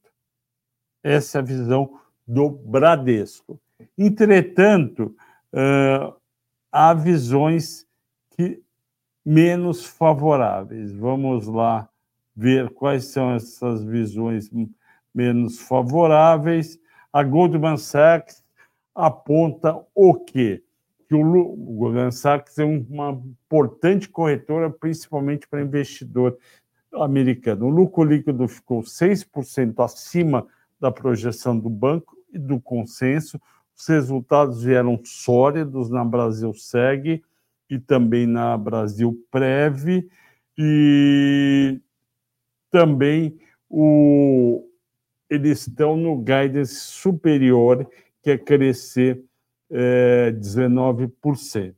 Essa 1.03 1.37
é 1.37 1.41
a 1.41 1.43
visão 1.43 1.99
do 2.27 2.49
Bradesco. 2.49 3.61
Entretanto, 3.97 5.15
uh, 5.53 6.13
há 6.71 6.93
visões 6.93 7.87
que 8.31 8.61
menos 9.25 9.85
favoráveis. 9.85 10.91
Vamos 10.91 11.47
lá 11.47 11.89
ver 12.35 12.69
quais 12.69 13.05
são 13.05 13.33
essas 13.33 13.83
visões 13.83 14.49
menos 15.13 15.59
favoráveis 15.59 16.79
a 17.13 17.23
Goldman 17.23 17.75
Sachs 17.75 18.41
aponta 18.95 19.77
o 19.93 20.15
quê? 20.15 20.63
Que 21.09 21.15
o 21.15 21.55
Goldman 21.55 22.11
Sachs 22.11 22.57
é 22.57 22.63
uma 22.63 23.21
importante 23.45 24.07
corretora, 24.07 24.69
principalmente 24.69 25.45
para 25.45 25.61
investidor 25.61 26.37
americano. 26.93 27.65
O 27.65 27.69
lucro 27.69 28.03
líquido 28.03 28.47
ficou 28.47 28.81
6% 28.81 29.83
acima 29.83 30.47
da 30.79 30.89
projeção 30.89 31.57
do 31.59 31.69
banco 31.69 32.15
e 32.31 32.39
do 32.39 32.61
consenso. 32.61 33.41
Os 33.75 33.85
resultados 33.87 34.63
vieram 34.63 34.99
sólidos 35.03 35.89
na 35.89 36.05
Brasil 36.05 36.53
Seg 36.53 37.21
e 37.69 37.77
também 37.77 38.25
na 38.25 38.57
Brasil 38.57 39.21
Prev 39.29 40.07
e 40.57 41.81
também 42.71 43.37
o, 43.69 44.67
eles 45.29 45.67
estão 45.67 45.95
no 45.95 46.17
guidance 46.17 46.75
superior, 46.75 47.87
que 48.23 48.31
é 48.31 48.37
crescer 48.37 49.23
é, 49.69 50.31
19%. 50.31 51.75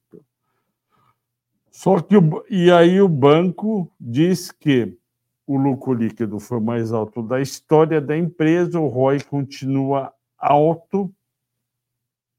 Só 1.70 2.00
que, 2.00 2.16
e 2.50 2.72
aí 2.72 3.02
o 3.02 3.10
banco 3.10 3.92
diz 4.00 4.52
que 4.52 4.98
o 5.46 5.58
lucro 5.58 5.94
líquido 5.94 6.40
foi 6.40 6.60
mais 6.60 6.94
alto 6.94 7.22
da 7.22 7.42
história 7.42 8.00
da 8.00 8.18
empresa, 8.18 8.80
o 8.80 8.88
ROI 8.88 9.22
continua 9.24 10.14
alto, 10.38 11.14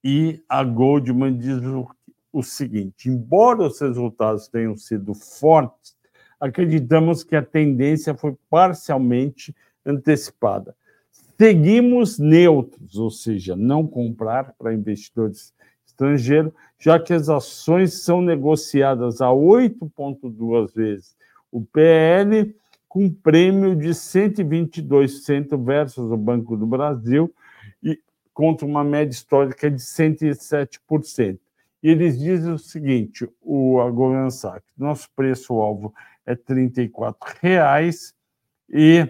e 0.03 0.43
a 0.49 0.63
Goldman 0.63 1.37
diz 1.37 1.63
o, 1.65 1.89
o 2.33 2.43
seguinte: 2.43 3.09
embora 3.09 3.63
os 3.63 3.81
resultados 3.81 4.49
tenham 4.49 4.77
sido 4.77 5.15
fortes, 5.15 5.94
acreditamos 6.45 7.25
que 7.25 7.35
a 7.35 7.43
tendência 7.43 8.15
foi 8.15 8.37
parcialmente 8.51 9.55
antecipada. 9.85 10.77
Seguimos 11.39 12.19
neutros, 12.19 12.97
ou 12.97 13.11
seja, 13.11 13.57
não 13.57 13.87
comprar 13.87 14.55
para 14.59 14.75
investidores 14.75 15.55
estrangeiros, 15.87 16.53
já 16.79 17.01
que 17.01 17.15
as 17.15 17.29
ações 17.29 18.03
são 18.03 18.21
negociadas 18.21 19.21
a 19.23 19.29
8,2 19.29 20.75
vezes 20.75 21.17
o 21.51 21.65
PL, 21.65 22.55
com 22.89 23.09
prêmio 23.09 23.77
de 23.77 23.91
122% 23.91 25.57
versus 25.65 26.11
o 26.11 26.17
Banco 26.17 26.57
do 26.57 26.67
Brasil, 26.67 27.33
e 27.83 27.99
contra 28.33 28.67
uma 28.67 28.83
média 28.83 29.13
histórica 29.13 29.71
de 29.71 29.81
107%. 29.81 31.39
E 31.81 31.89
eles 31.89 32.19
dizem 32.19 32.53
o 32.53 32.59
seguinte, 32.59 33.29
o 33.41 33.79
Goldman 33.93 34.31
Sachs, 34.31 34.69
nosso 34.77 35.09
preço-alvo 35.15 35.95
é 36.27 36.33
R$ 36.33 36.41
34,00 36.49 38.15
e 38.71 39.09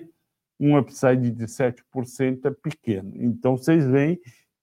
um 0.59 0.77
upside 0.79 1.31
de 1.31 1.45
7% 1.45 2.47
é 2.47 2.51
pequeno. 2.51 3.13
Então, 3.15 3.57
vocês 3.57 3.87
veem 3.87 4.19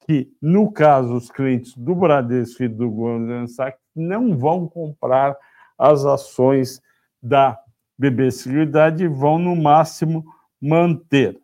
que, 0.06 0.32
no 0.42 0.72
caso, 0.72 1.14
os 1.14 1.30
clientes 1.30 1.76
do 1.76 1.94
Bradesco 1.96 2.64
e 2.64 2.68
do 2.68 2.90
Goldman 2.90 3.48
Sachs 3.48 3.80
não 3.96 4.38
vão 4.38 4.68
comprar 4.68 5.36
as 5.78 6.06
ações 6.06 6.82
da 7.22 7.58
BB 7.98 8.32
Seguridade 8.32 9.04
e 9.04 9.08
vão, 9.08 9.38
no 9.38 9.56
máximo, 9.56 10.26
manter. 10.60 11.40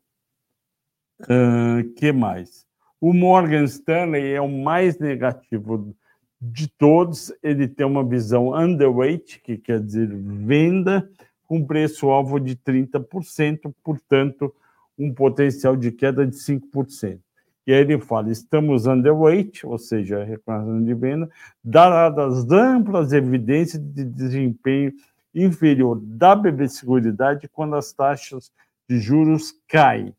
Uh, 1.22 1.94
que 1.96 2.12
mais? 2.12 2.66
O 3.00 3.14
Morgan 3.14 3.64
Stanley 3.64 4.34
é 4.34 4.42
o 4.42 4.48
mais 4.48 4.98
negativo 4.98 5.96
de 6.42 6.68
todos. 6.68 7.34
Ele 7.42 7.68
tem 7.68 7.86
uma 7.86 8.04
visão 8.04 8.54
underweight, 8.54 9.42
que 9.42 9.58
quer 9.58 9.80
dizer 9.80 10.08
venda, 10.08 11.10
com 11.46 11.66
preço-alvo 11.66 12.40
de 12.40 12.56
30%, 12.56 13.74
portanto, 13.84 14.54
um 14.98 15.14
potencial 15.14 15.76
de 15.76 15.92
queda 15.92 16.26
de 16.26 16.36
5%. 16.36 17.20
E 17.66 17.74
aí 17.74 17.82
ele 17.82 18.00
fala: 18.00 18.32
estamos 18.32 18.88
underweight, 18.88 19.66
ou 19.66 19.78
seja, 19.78 20.24
reclamação 20.24 20.84
de 20.84 20.94
venda, 20.94 21.30
dadas 21.64 22.50
amplas 22.50 23.12
evidências 23.12 23.82
de 23.82 24.06
desempenho 24.06 24.94
inferior 25.36 26.00
da 26.02 26.36
BB 26.36 26.70
Seguridade 26.70 27.50
quando 27.50 27.76
as 27.76 27.92
taxas 27.92 28.52
de 28.90 29.00
juros 29.00 29.54
caem. 29.68 30.14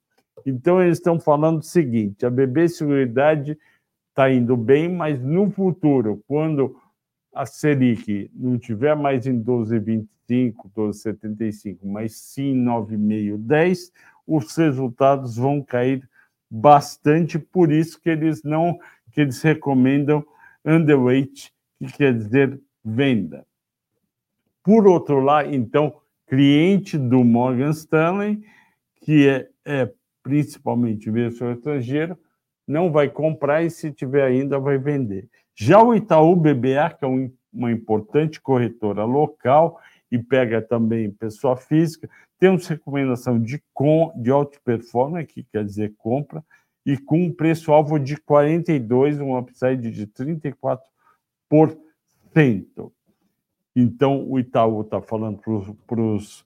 Então, 0.44 0.80
eles 0.80 0.98
estão 0.98 1.18
falando 1.18 1.60
o 1.60 1.64
seguinte: 1.64 2.26
a 2.26 2.30
BB 2.30 2.68
Seguridade 2.68 3.58
está 4.18 4.32
indo 4.32 4.56
bem, 4.56 4.88
mas 4.88 5.22
no 5.22 5.48
futuro, 5.48 6.24
quando 6.26 6.76
a 7.32 7.46
Selic 7.46 8.28
não 8.34 8.58
tiver 8.58 8.96
mais 8.96 9.28
em 9.28 9.40
12,25, 9.40 10.08
12,75, 10.76 11.78
mas 11.84 12.16
sim 12.16 12.52
9,5, 12.64 13.38
10, 13.38 13.92
os 14.26 14.56
resultados 14.56 15.36
vão 15.36 15.62
cair 15.62 16.02
bastante, 16.50 17.38
por 17.38 17.70
isso 17.70 18.00
que 18.00 18.10
eles 18.10 18.42
não 18.42 18.76
que 19.12 19.20
eles 19.20 19.40
recomendam 19.40 20.26
underweight, 20.64 21.52
que 21.78 21.92
quer 21.92 22.12
dizer 22.12 22.60
venda. 22.84 23.46
Por 24.64 24.86
outro 24.86 25.20
lado, 25.20 25.54
então, 25.54 25.94
cliente 26.26 26.98
do 26.98 27.22
Morgan 27.22 27.70
Stanley, 27.70 28.42
que 29.00 29.28
é, 29.28 29.48
é 29.64 29.90
principalmente 30.22 31.08
investidor 31.08 31.54
estrangeiro, 31.54 32.18
não 32.68 32.92
vai 32.92 33.08
comprar 33.08 33.62
e, 33.62 33.70
se 33.70 33.90
tiver 33.90 34.22
ainda, 34.22 34.58
vai 34.58 34.76
vender. 34.76 35.26
Já 35.54 35.82
o 35.82 35.94
Itaú 35.94 36.36
BBA, 36.36 36.90
que 36.98 37.04
é 37.04 37.08
um, 37.08 37.32
uma 37.52 37.72
importante 37.72 38.40
corretora 38.40 39.04
local 39.04 39.80
e 40.12 40.18
pega 40.18 40.60
também 40.60 41.10
pessoa 41.10 41.56
física, 41.56 42.08
temos 42.38 42.68
recomendação 42.68 43.40
de, 43.40 43.62
com, 43.74 44.12
de 44.16 44.30
alta 44.30 44.58
performance, 44.64 45.26
que 45.26 45.42
quer 45.42 45.64
dizer 45.64 45.94
compra, 45.96 46.44
e 46.86 46.96
com 46.96 47.24
um 47.24 47.32
preço-alvo 47.32 47.98
de 47.98 48.16
42, 48.16 49.18
um 49.20 49.36
upside 49.36 49.90
de 49.90 50.06
34%. 50.06 50.78
Então, 53.74 54.28
o 54.28 54.38
Itaú 54.38 54.82
está 54.82 55.00
falando 55.00 55.40
para 55.86 56.00
os 56.00 56.44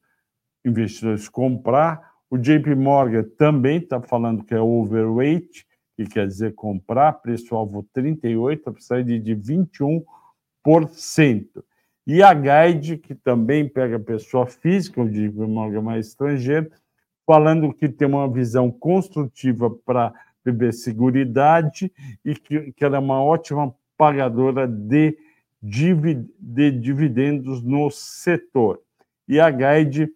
investidores 0.64 1.28
comprar, 1.28 2.12
o 2.30 2.38
JP 2.38 2.74
Morgan 2.74 3.24
também 3.36 3.78
está 3.78 4.00
falando 4.00 4.42
que 4.42 4.54
é 4.54 4.60
overweight, 4.60 5.66
que 5.96 6.04
quer 6.04 6.26
dizer 6.26 6.54
comprar, 6.54 7.12
preço-alvo 7.14 7.86
38, 7.92 8.70
upside 8.70 9.18
de 9.18 9.36
21%. 9.36 10.04
E 12.06 12.22
a 12.22 12.34
Guide, 12.34 12.96
que 12.96 13.14
também 13.14 13.68
pega 13.68 13.98
pessoa 13.98 14.46
física, 14.46 15.00
o 15.00 15.08
JP 15.08 15.38
Morgan 15.46 15.82
mais 15.82 16.08
estrangeiro, 16.08 16.70
falando 17.26 17.72
que 17.72 17.88
tem 17.88 18.08
uma 18.08 18.28
visão 18.30 18.70
construtiva 18.70 19.70
para 19.70 20.12
BB 20.44 20.72
Seguridade 20.72 21.92
e 22.24 22.34
que, 22.34 22.72
que 22.72 22.84
ela 22.84 22.96
é 22.96 23.00
uma 23.00 23.22
ótima 23.22 23.72
pagadora 23.96 24.66
de, 24.66 25.16
de 25.62 26.70
dividendos 26.72 27.62
no 27.62 27.90
setor. 27.90 28.80
E 29.28 29.38
a 29.38 29.48
Guide 29.50 30.12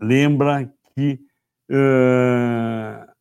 lembra 0.00 0.72
que 0.94 1.18
uh, 1.70 3.15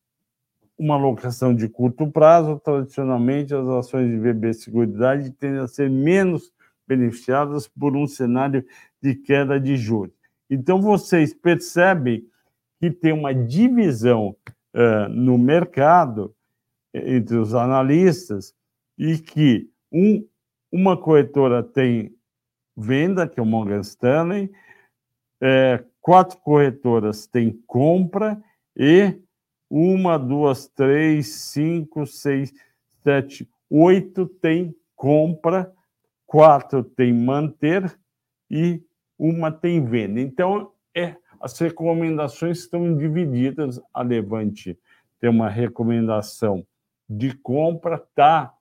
uma 0.78 0.96
alocação 0.96 1.56
de 1.56 1.70
curto 1.70 2.12
prazo, 2.12 2.60
tradicionalmente 2.64 3.54
as 3.54 3.68
ações 3.68 4.10
de 4.10 4.18
BB 4.18 4.54
Seguridade 4.54 5.32
tendem 5.32 5.62
a 5.62 5.68
ser 5.68 5.90
menos 5.90 6.52
beneficiadas 6.88 7.68
por 7.68 7.96
um 7.96 8.06
cenário 8.06 8.66
de 9.02 9.16
queda 9.16 9.60
de 9.60 9.78
juros. 9.78 10.14
Então, 10.50 10.82
vocês 10.82 11.34
percebem 11.34 12.28
que 12.80 12.92
tem 12.92 13.14
uma 13.14 13.34
divisão 13.34 14.36
uh, 14.76 15.10
no 15.10 15.38
mercado 15.38 16.36
entre 16.94 17.38
os 17.38 17.54
analistas 17.54 18.54
e 18.98 19.18
que 19.18 19.70
um, 19.92 20.26
uma 20.72 20.98
corretora 20.98 21.64
tem 21.64 22.14
venda, 22.76 23.28
que 23.28 23.40
é 23.40 23.44
o 23.44 23.46
Morgan 23.46 23.80
Stanley, 23.80 24.52
é, 25.42 25.84
quatro 26.02 26.38
corretoras 26.40 27.28
têm 27.28 27.52
compra 27.66 28.42
e 28.76 29.20
uma, 29.70 30.18
duas, 30.18 30.68
três, 30.68 31.28
cinco, 31.28 32.06
seis, 32.06 32.54
sete, 33.04 33.50
oito 33.70 34.28
tem 34.28 34.76
compra, 34.96 35.72
quatro 36.26 36.84
tem 36.84 37.14
manter 37.14 37.98
e 38.50 38.82
uma 39.18 39.52
tem 39.52 39.84
venda. 39.84 40.20
Então, 40.20 40.72
é, 40.96 41.16
as 41.40 41.58
recomendações 41.60 42.60
estão 42.60 42.96
divididas. 42.98 43.80
A 43.94 44.02
Levante 44.02 44.78
tem 45.20 45.30
uma 45.30 45.50
recomendação 45.50 46.66
de 47.10 47.36
compra, 47.36 48.04
tá, 48.16 48.54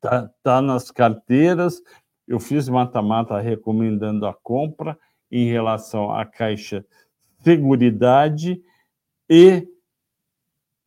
tá, 0.00 0.30
tá 0.42 0.60
nas 0.60 0.90
carteiras. 0.90 1.82
Eu 2.26 2.40
fiz 2.40 2.68
mata-mata 2.68 3.38
recomendando 3.38 4.26
a 4.26 4.34
compra 4.34 4.98
em 5.30 5.46
relação 5.50 6.12
à 6.12 6.24
Caixa 6.24 6.84
Seguridade 7.42 8.62
e 9.28 9.66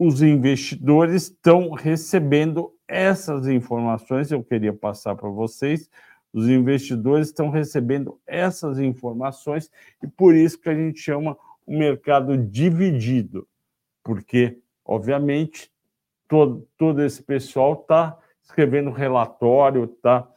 os 0.06 0.22
investidores 0.22 1.24
estão 1.24 1.72
recebendo 1.72 2.74
essas 2.86 3.48
informações. 3.48 4.32
Eu 4.32 4.44
queria 4.44 4.74
passar 4.74 5.16
para 5.16 5.30
vocês. 5.30 5.90
Os 6.34 6.50
investidores 6.50 7.28
estão 7.28 7.50
recebendo 7.50 8.20
essas 8.28 8.80
informações 8.80 9.72
e 10.02 10.08
por 10.08 10.36
isso 10.36 10.60
que 10.60 10.68
a 10.68 10.76
gente 10.76 11.00
chama 11.00 11.38
o 11.66 11.78
mercado 11.78 12.38
dividido, 12.38 13.48
porque, 14.04 14.60
obviamente, 14.84 15.72
todo, 16.28 16.68
todo 16.78 17.02
esse 17.02 17.24
pessoal 17.24 17.74
está 17.74 18.18
escrevendo 18.42 18.92
relatório, 18.92 19.86
está 19.86 20.28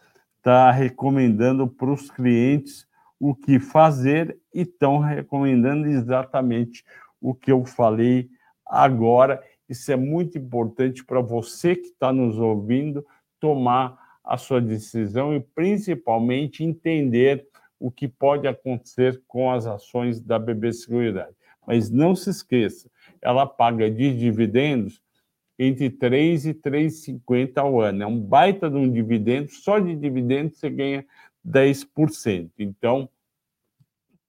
tá 0.43 0.71
recomendando 0.71 1.67
para 1.67 1.91
os 1.91 2.09
clientes 2.09 2.87
o 3.19 3.35
que 3.35 3.59
fazer 3.59 4.39
e 4.55 4.61
estão 4.61 4.99
recomendando 4.99 5.89
exatamente 5.89 6.85
o 7.21 7.35
que 7.35 7.51
eu 7.51 7.65
falei 7.65 8.31
agora. 8.67 9.43
Isso 9.69 9.91
é 9.91 9.97
muito 9.97 10.39
importante 10.39 11.05
para 11.05 11.21
você 11.21 11.75
que 11.75 11.89
está 11.89 12.13
nos 12.13 12.39
ouvindo 12.39 13.05
tomar 13.41 14.19
a 14.25 14.37
sua 14.37 14.61
decisão 14.61 15.35
e 15.35 15.41
principalmente 15.41 16.65
entender 16.65 17.47
o 17.79 17.91
que 17.91 18.09
pode 18.09 18.49
acontecer 18.49 19.23
com 19.27 19.51
as 19.51 19.67
ações 19.67 20.21
da 20.21 20.39
BB 20.39 20.73
Seguridade. 20.73 21.35
Mas 21.67 21.91
não 21.91 22.15
se 22.15 22.31
esqueça, 22.31 22.91
ela 23.21 23.47
paga 23.47 23.91
de 23.91 24.17
dividendos 24.17 25.03
entre 25.59 25.91
3 25.91 26.47
e 26.47 26.55
3,50 26.55 27.59
ao 27.59 27.81
ano. 27.81 28.03
É 28.03 28.07
um 28.07 28.21
baita 28.21 28.71
de 28.71 28.77
um 28.77 28.91
dividendo, 28.91 29.51
só 29.51 29.79
de 29.79 29.97
dividendo 29.97 30.55
você 30.55 30.71
ganha 30.71 31.05
10%. 31.47 32.51
Então, 32.59 33.09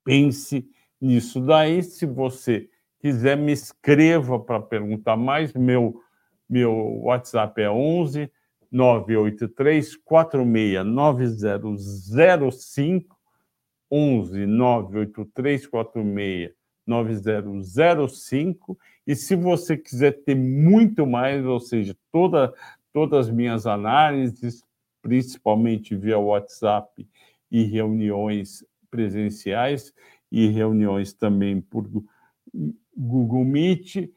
pense 0.03 0.69
nisso 1.01 1.41
daí. 1.41 1.83
Se 1.83 2.05
você 2.05 2.69
quiser, 3.07 3.37
me 3.37 3.53
escreva 3.53 4.37
para 4.37 4.59
perguntar 4.59 5.15
mais. 5.15 5.53
Meu, 5.53 6.01
meu 6.49 6.73
WhatsApp 7.03 7.61
é 7.61 7.69
11 7.69 8.29
983 8.69 9.95
46 9.95 10.85
9005 10.85 13.17
11 13.89 14.45
983 14.45 15.67
46 15.67 16.51
9005 16.85 18.77
e 19.05 19.15
se 19.15 19.35
você 19.35 19.77
quiser 19.77 20.23
ter 20.23 20.35
muito 20.35 21.05
mais, 21.05 21.45
ou 21.45 21.59
seja, 21.59 21.95
toda, 22.11 22.53
todas 22.93 23.27
as 23.27 23.33
minhas 23.33 23.65
análises, 23.65 24.63
principalmente 25.01 25.95
via 25.95 26.17
WhatsApp 26.17 27.07
e 27.51 27.63
reuniões 27.63 28.65
presenciais 28.89 29.93
e 30.31 30.47
reuniões 30.47 31.13
também 31.13 31.61
por 31.61 31.87
Google 32.97 33.45
Meet, 33.45 34.11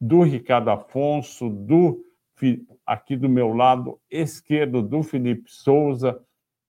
do 0.00 0.22
Ricardo 0.22 0.70
Afonso, 0.70 1.48
do 1.48 2.04
aqui 2.84 3.16
do 3.16 3.28
meu 3.28 3.54
lado 3.54 3.98
esquerdo, 4.10 4.82
do 4.82 5.02
Felipe 5.02 5.50
Souza, 5.50 6.20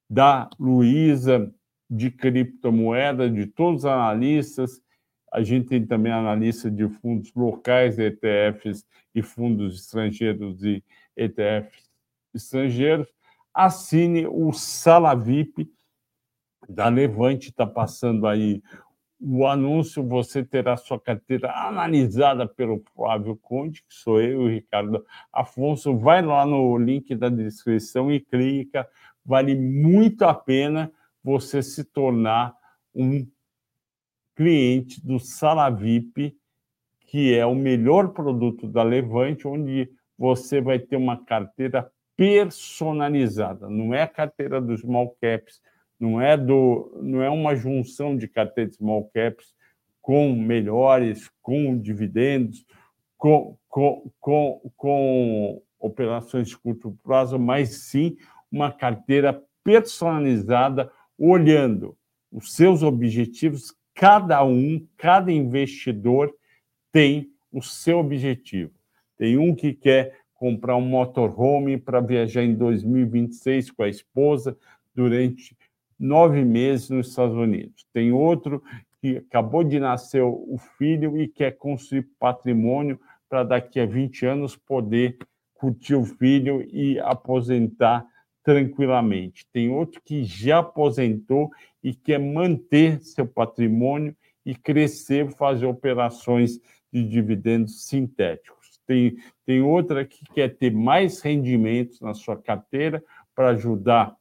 da 0.09 0.49
Luísa, 0.59 1.53
de 1.89 2.11
criptomoeda, 2.11 3.29
de 3.29 3.47
todos 3.47 3.81
os 3.81 3.85
analistas. 3.85 4.81
A 5.31 5.43
gente 5.43 5.67
tem 5.67 5.85
também 5.85 6.13
analista 6.13 6.71
de 6.71 6.87
fundos 6.87 7.33
locais, 7.33 7.99
ETFs 7.99 8.85
e 9.13 9.21
fundos 9.21 9.81
estrangeiros 9.81 10.63
e 10.63 10.83
ETFs 11.17 11.89
estrangeiros. 12.33 13.07
Assine 13.53 14.27
o 14.27 14.53
Sala 14.53 15.15
VIP 15.15 15.69
da 16.67 16.89
Levante, 16.89 17.49
está 17.49 17.65
passando 17.65 18.27
aí 18.27 18.61
o 19.27 19.47
anúncio, 19.47 20.07
você 20.07 20.43
terá 20.43 20.77
sua 20.77 20.99
carteira 20.99 21.51
analisada 21.51 22.47
pelo 22.47 22.83
Flávio 22.93 23.35
Conde, 23.35 23.81
que 23.81 23.93
sou 23.93 24.21
eu, 24.21 24.47
Ricardo 24.47 25.03
Afonso. 25.33 25.97
Vai 25.97 26.21
lá 26.21 26.45
no 26.45 26.77
link 26.77 27.15
da 27.15 27.27
descrição 27.27 28.11
e 28.11 28.19
clica. 28.19 28.87
Vale 29.25 29.55
muito 29.55 30.21
a 30.23 30.33
pena 30.33 30.91
você 31.23 31.63
se 31.63 31.83
tornar 31.83 32.55
um 32.93 33.27
cliente 34.35 35.03
do 35.03 35.19
Sala 35.19 35.71
VIP, 35.71 36.37
que 36.99 37.33
é 37.33 37.45
o 37.47 37.55
melhor 37.55 38.09
produto 38.09 38.67
da 38.67 38.83
Levante, 38.83 39.47
onde 39.47 39.89
você 40.15 40.61
vai 40.61 40.77
ter 40.77 40.97
uma 40.97 41.25
carteira 41.25 41.91
personalizada. 42.15 43.67
Não 43.67 43.91
é 43.91 44.03
a 44.03 44.07
carteira 44.07 44.61
dos 44.61 44.81
small 44.81 45.17
caps, 45.19 45.61
não 45.99 46.21
é, 46.21 46.35
do, 46.35 46.99
não 47.01 47.21
é 47.21 47.29
uma 47.29 47.55
junção 47.55 48.17
de 48.17 48.27
carteira 48.27 48.69
de 48.69 48.75
small 48.75 49.09
caps 49.13 49.53
com 50.01 50.33
melhores, 50.35 51.29
com 51.41 51.77
dividendos, 51.77 52.65
com, 53.17 53.57
com, 53.67 54.11
com, 54.19 54.71
com 54.75 55.61
operações 55.79 56.49
de 56.49 56.57
curto 56.57 56.97
prazo, 57.03 57.39
mas 57.39 57.69
sim 57.89 58.15
uma 58.51 58.71
carteira 58.71 59.41
personalizada, 59.63 60.91
olhando 61.17 61.97
os 62.31 62.53
seus 62.53 62.83
objetivos. 62.83 63.73
Cada 63.93 64.43
um, 64.43 64.85
cada 64.97 65.31
investidor 65.31 66.33
tem 66.91 67.31
o 67.51 67.61
seu 67.61 67.99
objetivo. 67.99 68.71
tem 69.17 69.37
um 69.37 69.55
que 69.55 69.73
quer 69.73 70.19
comprar 70.35 70.75
um 70.75 70.81
motorhome 70.81 71.77
para 71.77 72.01
viajar 72.01 72.43
em 72.43 72.53
2026 72.53 73.71
com 73.71 73.83
a 73.83 73.89
esposa 73.89 74.57
durante 74.93 75.57
nove 75.99 76.43
meses 76.43 76.89
nos 76.89 77.09
Estados 77.09 77.35
Unidos. 77.35 77.85
Tem 77.93 78.11
outro 78.11 78.61
que 79.01 79.17
acabou 79.17 79.63
de 79.63 79.79
nascer 79.79 80.23
o 80.23 80.57
filho 80.77 81.17
e 81.19 81.27
quer 81.27 81.51
construir 81.57 82.09
patrimônio 82.19 82.99
para 83.29 83.43
daqui 83.43 83.79
a 83.79 83.85
20 83.85 84.25
anos 84.25 84.55
poder 84.55 85.17
curtir 85.53 85.95
o 85.95 86.05
filho 86.05 86.61
e 86.71 86.99
aposentar 86.99 88.05
tranquilamente. 88.43 89.47
Tem 89.51 89.69
outro 89.69 90.01
que 90.03 90.23
já 90.23 90.59
aposentou 90.59 91.49
e 91.83 91.93
quer 91.93 92.19
manter 92.19 93.01
seu 93.01 93.25
patrimônio 93.25 94.15
e 94.45 94.53
crescer, 94.53 95.31
fazer 95.31 95.65
operações 95.65 96.59
de 96.93 97.03
dividendos 97.03 97.87
sintéticos. 97.87 98.79
Tem, 98.85 99.17
tem 99.45 99.61
outra 99.61 100.05
que 100.05 100.23
quer 100.33 100.55
ter 100.55 100.71
mais 100.71 101.21
rendimentos 101.21 101.99
na 101.99 102.13
sua 102.13 102.37
carteira 102.37 103.03
para 103.33 103.49
ajudar 103.49 104.15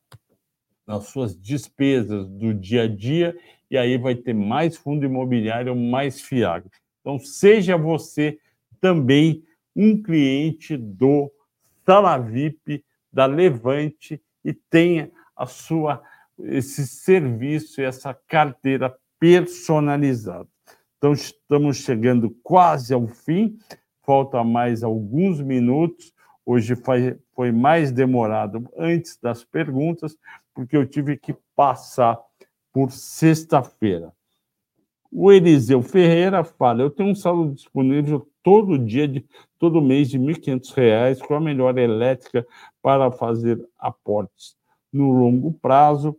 nas 0.87 1.07
suas 1.07 1.35
despesas 1.39 2.29
do 2.29 2.53
dia 2.53 2.83
a 2.83 2.89
dia, 2.89 3.37
e 3.71 3.77
aí 3.77 3.97
vai 3.97 4.15
ter 4.15 4.35
mais 4.35 4.77
fundo 4.77 5.05
imobiliário 5.05 5.75
mais 5.75 6.21
fiável. 6.21 6.71
Então, 7.01 7.19
seja 7.19 7.77
você 7.77 8.39
também 8.81 9.43
um 9.75 10.01
cliente 10.03 10.77
do 10.77 11.31
Sala 11.85 12.19
VIP, 12.19 12.85
da 13.13 13.27
Levante, 13.27 14.21
e 14.45 14.53
tenha 14.53 15.11
a 15.37 15.47
sua 15.47 16.03
esse 16.39 16.87
serviço 16.87 17.81
e 17.81 17.85
essa 17.85 18.13
carteira 18.13 18.95
personalizada. 19.19 20.49
Então, 20.99 21.13
estamos 21.13 21.77
chegando 21.79 22.31
quase 22.43 22.93
ao 22.93 23.07
fim, 23.07 23.59
falta 24.03 24.43
mais 24.43 24.83
alguns 24.83 25.41
minutos. 25.41 26.13
Hoje 26.47 26.75
foi 27.35 27.53
mais 27.53 27.91
demorado 27.93 28.69
antes 28.77 29.17
das 29.17 29.45
perguntas, 29.45 30.17
porque 30.55 30.77
eu 30.77 30.87
tive 30.87 31.17
que 31.17 31.35
passar 31.55 32.19
por 32.73 32.91
sexta-feira. 32.91 34.13
O 35.11 35.31
Eliseu 35.31 35.83
Ferreira 35.83 36.43
fala: 36.45 36.83
eu 36.83 36.91
tenho 36.91 37.11
um 37.11 37.15
saldo 37.15 37.55
disponível 37.55 38.29
todo 38.43 38.79
dia, 38.79 39.07
de, 39.07 39.25
todo 39.59 39.81
mês, 39.81 40.11
de 40.11 40.19
R$ 40.19 40.35
1.500 40.35 41.21
com 41.21 41.35
a 41.35 41.41
melhor 41.41 41.79
elétrica 41.79 42.47
para 42.83 43.11
fazer 43.11 43.65
aportes. 43.79 44.57
No 44.93 45.11
longo 45.11 45.53
prazo, 45.53 46.17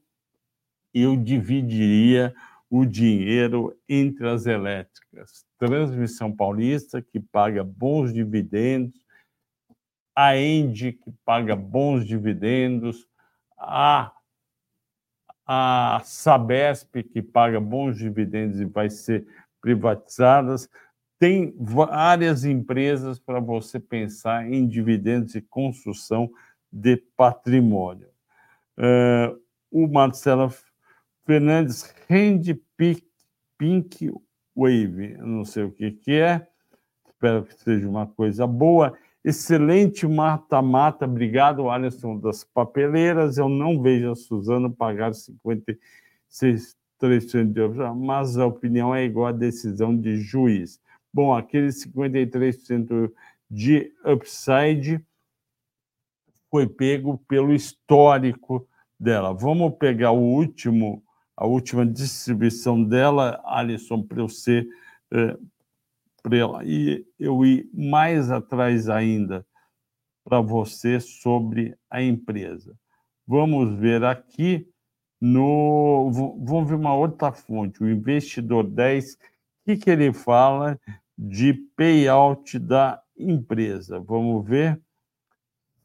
eu 0.94 1.16
dividiria 1.16 2.34
o 2.70 2.86
dinheiro 2.86 3.78
entre 3.88 4.28
as 4.28 4.46
elétricas. 4.46 5.46
Transmissão 5.58 6.36
Paulista, 6.36 7.02
que 7.02 7.20
paga 7.20 7.64
bons 7.64 8.14
dividendos, 8.14 9.00
a 10.16 10.38
Endi, 10.38 10.94
que 10.94 11.12
paga 11.26 11.56
bons 11.56 12.06
dividendos, 12.06 13.08
a 13.58 14.12
a 15.46 16.02
Sabesp, 16.04 17.04
que 17.04 17.22
paga 17.22 17.60
bons 17.60 17.98
dividendos 17.98 18.60
e 18.60 18.66
vai 18.66 18.90
ser 18.90 19.28
privatizadas. 19.62 20.70
Tem 21.20 21.56
várias 21.60 22.44
empresas 22.44 23.20
para 23.20 23.40
você 23.40 23.80
pensar 23.80 24.52
em 24.52 24.68
dividendos 24.68 25.36
e 25.36 25.42
construção 25.42 26.30
de 26.72 26.98
patrimônio. 27.16 28.10
Uh, 28.78 29.40
o 29.72 29.88
Marcelo 29.88 30.52
Fernandes 31.26 31.94
rende 32.08 32.60
Pink 33.58 34.12
Wave, 34.56 35.18
não 35.18 35.46
sei 35.46 35.64
o 35.64 35.72
que, 35.72 35.92
que 35.92 36.12
é, 36.14 36.48
espero 37.08 37.46
que 37.46 37.54
seja 37.56 37.88
uma 37.88 38.08
coisa 38.08 38.46
boa. 38.46 38.98
Excelente 39.26 40.08
mata-mata. 40.08 41.06
Obrigado, 41.06 41.68
Alisson 41.68 42.20
das 42.20 42.44
papeleiras. 42.44 43.40
Eu 43.40 43.50
não 43.50 43.82
vejo 43.82 44.12
a 44.12 44.16
Suzano 44.16 44.72
pagar 44.72 45.16
56 45.16 46.78
de 47.52 47.60
euros, 47.60 47.98
mas 47.98 48.38
a 48.38 48.46
opinião 48.46 48.94
é 48.94 49.04
igual 49.04 49.26
à 49.26 49.32
decisão 49.32 49.98
de 49.98 50.18
juiz. 50.18 50.80
Bom, 51.12 51.34
aquele 51.34 51.70
53% 51.70 53.12
de 53.50 53.92
upside 54.06 55.04
foi 56.52 56.68
pego 56.68 57.18
pelo 57.28 57.52
histórico 57.52 58.68
dela. 59.00 59.34
Vamos 59.34 59.74
pegar 59.80 60.12
o 60.12 60.22
último, 60.22 61.04
a 61.36 61.48
última 61.48 61.84
distribuição 61.84 62.84
dela, 62.84 63.42
Alisson, 63.44 64.04
para 64.04 64.20
eu 64.20 64.30
ser 64.30 64.68
eh, 65.12 65.36
para 66.26 66.66
e 66.66 67.06
eu 67.20 67.46
ir 67.46 67.70
mais 67.72 68.32
atrás 68.32 68.90
ainda 68.90 69.46
para 70.24 70.42
você 70.42 71.00
sobre 71.00 71.78
a 71.88 72.02
empresa. 72.02 72.76
Vamos 73.28 73.78
ver 73.80 74.04
aqui 74.04 74.68
no 75.22 76.10
vamos 76.44 76.68
ver 76.68 76.76
uma 76.76 76.96
outra 76.96 77.32
fonte, 77.32 77.84
o 77.84 77.90
investidor 77.90 78.64
10, 78.64 79.14
o 79.14 79.18
que, 79.66 79.78
que 79.78 79.90
ele 79.90 80.12
fala 80.12 80.80
de 81.16 81.54
payout 81.76 82.58
da 82.58 83.00
empresa. 83.16 84.00
Vamos 84.00 84.48
ver 84.48 84.82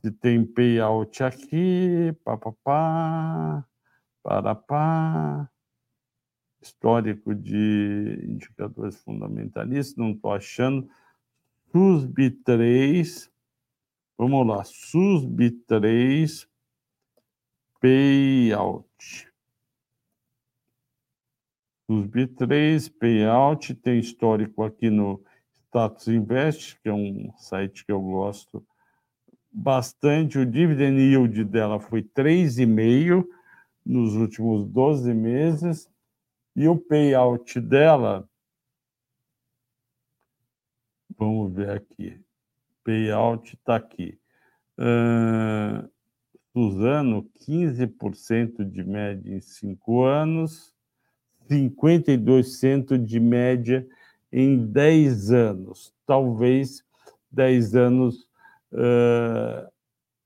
se 0.01 0.11
tem 0.11 0.43
payout 0.43 1.23
aqui, 1.23 2.17
pá, 2.25 2.39
pá, 2.39 2.53
pá, 2.65 3.65
para, 4.23 4.55
pá 4.55 5.51
histórico 6.61 7.35
de 7.35 8.21
indicadores 8.23 8.97
fundamentalistas, 9.03 9.97
não 9.97 10.13
estou 10.13 10.33
achando. 10.33 10.89
SUSB 11.73 12.31
3, 12.45 13.31
vamos 14.19 14.47
lá, 14.47 14.65
SUSB 14.65 15.51
3, 15.67 16.49
payout. 17.81 18.87
SUSB 21.91 22.27
3, 22.27 22.89
payout, 22.89 23.75
tem 23.75 23.99
histórico 23.99 24.63
aqui 24.63 24.91
no 24.91 25.23
Status 25.67 26.09
Invest, 26.09 26.79
que 26.83 26.89
é 26.89 26.93
um 26.93 27.33
site 27.37 27.85
que 27.85 27.93
eu 27.93 28.01
gosto 28.01 28.65
bastante. 29.51 30.39
O 30.39 30.47
dividend 30.47 31.01
yield 31.01 31.45
dela 31.45 31.81
foi 31.81 32.03
3,5 32.03 33.25
nos 33.85 34.15
últimos 34.15 34.65
12 34.67 35.13
meses 35.15 35.90
e 36.61 36.69
o 36.69 36.77
payout 36.77 37.59
dela, 37.59 38.29
vamos 41.17 41.55
ver 41.55 41.71
aqui, 41.71 42.21
payout 42.85 43.55
está 43.55 43.77
aqui. 43.77 44.19
Uh, 44.77 45.89
Suzano, 46.53 47.27
15% 47.49 48.63
de 48.63 48.85
média 48.85 49.35
em 49.35 49.41
cinco 49.41 50.05
anos, 50.05 50.75
52% 51.49 52.99
de 52.99 53.19
média 53.19 53.89
em 54.31 54.67
10 54.67 55.33
anos. 55.33 55.95
Talvez 56.05 56.85
10 57.31 57.75
anos, 57.75 58.29
uh, 58.71 59.67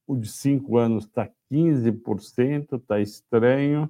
o 0.05 0.17
de 0.17 0.29
cinco 0.29 0.79
anos 0.79 1.05
está 1.05 1.31
15%, 1.49 2.77
está 2.77 2.99
estranho 2.99 3.89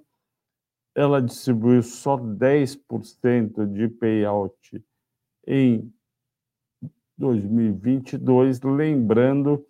ela 0.95 1.21
distribuiu 1.21 1.83
só 1.83 2.17
10% 2.17 3.67
de 3.73 3.89
payout 3.89 4.85
em 5.47 5.93
2022, 7.19 8.61
lembrando 8.63 9.67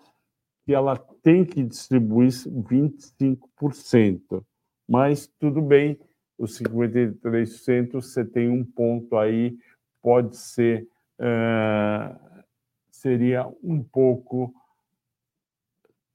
que 0.65 0.75
ela 0.75 0.97
tem 1.23 1.45
que 1.45 1.63
distribuir 1.63 2.31
25%. 2.31 4.45
Mas 4.89 5.31
tudo 5.39 5.63
bem, 5.63 5.99
os 6.39 6.59
53% 6.59 7.93
você 7.93 8.25
tem 8.25 8.49
um 8.49 8.65
ponto 8.65 9.17
aí, 9.17 9.57
pode 10.03 10.37
ser, 10.37 10.89
uh, 11.19 12.45
seria 12.91 13.47
um 13.63 13.83
pouco, 13.83 14.55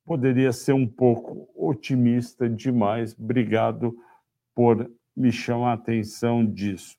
poderia 0.06 0.52
ser 0.52 0.74
um 0.74 0.88
pouco 0.88 1.48
otimista 1.56 2.50
demais. 2.50 3.16
Obrigado 3.18 3.96
por 4.56 4.92
me 5.16 5.32
chama 5.32 5.70
a 5.70 5.74
atenção 5.74 6.46
disso. 6.46 6.98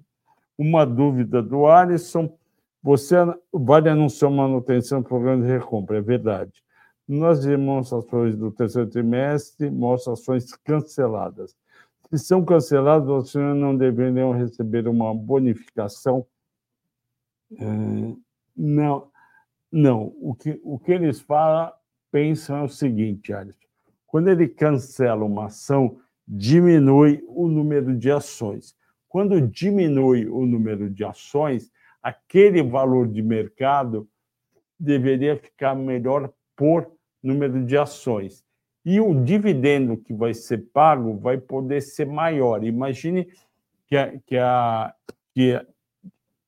Uma 0.59 0.85
dúvida 0.85 1.43
do 1.43 1.67
Alisson: 1.67 2.37
você 2.83 3.17
vale 3.53 3.89
anunciar 3.89 4.31
manutenção 4.31 5.03
do 5.03 5.09
programa 5.09 5.43
de 5.43 5.49
recompra, 5.49 5.99
é 5.99 6.01
verdade. 6.01 6.63
Nas 7.07 7.45
demonstrações 7.45 8.37
do 8.37 8.53
terceiro 8.53 8.89
trimestre, 8.89 9.71
mostra 9.71 10.13
ações 10.13 10.53
canceladas. 10.65 11.57
Se 12.11 12.19
são 12.19 12.45
canceladas, 12.45 13.31
senhores 13.31 13.61
não 13.61 13.77
deveriam 13.77 14.33
receber 14.33 14.89
uma 14.89 15.15
bonificação? 15.15 16.27
É, 17.59 17.65
não, 18.57 19.09
não. 19.71 20.15
O 20.21 20.35
que, 20.35 20.61
o 20.65 20.79
que 20.79 20.93
eles 20.93 21.21
falam, 21.21 21.73
pensam 22.11 22.59
é 22.59 22.63
o 22.63 22.69
seguinte, 22.69 23.33
Alisson. 23.33 23.59
Quando 24.07 24.29
ele 24.29 24.49
cancela 24.49 25.25
uma 25.25 25.47
ação, 25.47 26.01
diminui 26.33 27.25
o 27.27 27.49
número 27.49 27.97
de 27.97 28.09
ações. 28.09 28.77
Quando 29.09 29.41
diminui 29.41 30.29
o 30.29 30.47
número 30.47 30.89
de 30.89 31.05
ações, 31.05 31.73
aquele 32.01 32.63
valor 32.63 33.09
de 33.09 33.21
mercado 33.21 34.09
deveria 34.79 35.37
ficar 35.37 35.75
melhor 35.75 36.33
por 36.55 36.89
número 37.21 37.65
de 37.65 37.77
ações. 37.77 38.45
E 38.85 39.01
o 39.01 39.25
dividendo 39.25 39.97
que 39.97 40.15
vai 40.15 40.33
ser 40.33 40.59
pago 40.73 41.19
vai 41.19 41.37
poder 41.37 41.81
ser 41.81 42.07
maior. 42.07 42.63
Imagine 42.63 43.27
que, 43.89 43.97
a, 43.97 44.19
que, 44.25 44.37
a, 44.37 44.95
que 45.35 45.61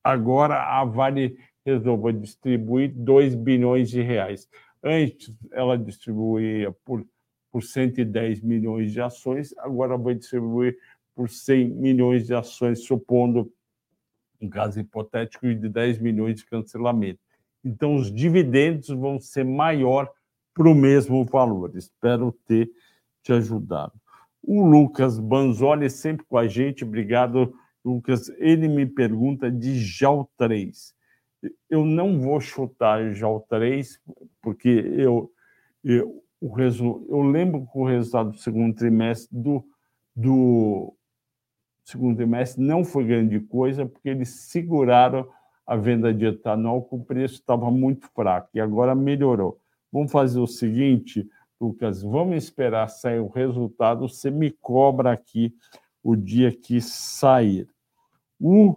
agora 0.01 0.63
a 0.63 0.85
Vale 0.85 1.37
resolva 1.65 2.13
distribuir 2.13 2.93
2 2.95 3.35
bilhões 3.35 3.89
de 3.89 4.01
reais. 4.01 4.49
Antes, 4.81 5.33
ela 5.51 5.77
distribuía 5.77 6.71
por, 6.83 7.05
por 7.53 7.61
110 7.61 8.41
milhões 8.41 8.91
de 8.91 8.99
ações, 8.99 9.53
agora 9.59 9.95
vai 9.95 10.15
distribuir 10.15 10.75
por 11.13 11.29
100 11.29 11.69
milhões 11.69 12.25
de 12.25 12.33
ações, 12.33 12.83
supondo 12.83 13.53
um 14.41 14.49
caso 14.49 14.79
hipotético 14.79 15.45
de 15.53 15.69
10 15.69 15.99
milhões 15.99 16.37
de 16.37 16.45
cancelamento. 16.47 17.19
Então, 17.63 17.93
os 17.93 18.11
dividendos 18.11 18.89
vão 18.89 19.19
ser 19.19 19.45
maior 19.45 20.11
para 20.51 20.67
o 20.67 20.73
mesmo 20.73 21.23
valor. 21.25 21.71
Espero 21.75 22.31
ter 22.47 22.71
te 23.21 23.31
ajudado. 23.31 23.93
O 24.41 24.65
Lucas 24.65 25.19
Banzoli 25.19 25.91
sempre 25.91 26.25
com 26.25 26.39
a 26.39 26.47
gente. 26.47 26.83
Obrigado, 26.83 27.53
Lucas. 27.85 28.29
Ele 28.39 28.67
me 28.67 28.87
pergunta 28.87 29.51
de 29.51 29.77
JAL 29.77 30.27
3. 30.37 30.95
Eu 31.69 31.85
não 31.85 32.19
vou 32.19 32.41
chutar 32.41 33.13
JAL 33.13 33.45
3, 33.47 34.01
porque 34.41 34.69
eu, 34.69 35.31
eu, 35.83 36.23
o 36.43 36.59
eu 37.07 37.21
lembro 37.21 37.65
que 37.65 37.77
o 37.77 37.85
resultado 37.85 38.31
do 38.31 38.37
segundo 38.37 38.75
trimestre 38.75 39.29
do, 39.31 39.63
do 40.13 40.93
segundo 41.85 42.17
trimestre 42.17 42.61
não 42.61 42.83
foi 42.83 43.05
grande 43.05 43.39
coisa, 43.39 43.85
porque 43.85 44.09
eles 44.09 44.29
seguraram 44.29 45.25
a 45.65 45.77
venda 45.77 46.13
de 46.13 46.25
etanol, 46.25 46.83
que 46.83 46.95
o 46.95 46.99
preço 46.99 47.35
estava 47.35 47.71
muito 47.71 48.09
fraco, 48.13 48.49
e 48.53 48.59
agora 48.59 48.93
melhorou. 48.93 49.57
Vamos 49.89 50.11
fazer 50.11 50.41
o 50.41 50.47
seguinte, 50.47 51.25
Lucas, 51.61 52.01
vamos 52.01 52.43
esperar 52.43 52.89
sair 52.89 53.19
o 53.19 53.29
resultado, 53.29 54.09
você 54.09 54.29
me 54.29 54.51
cobra 54.51 55.13
aqui 55.13 55.55
o 56.03 56.13
dia 56.13 56.51
que 56.51 56.81
sair. 56.81 57.69
O 58.37 58.75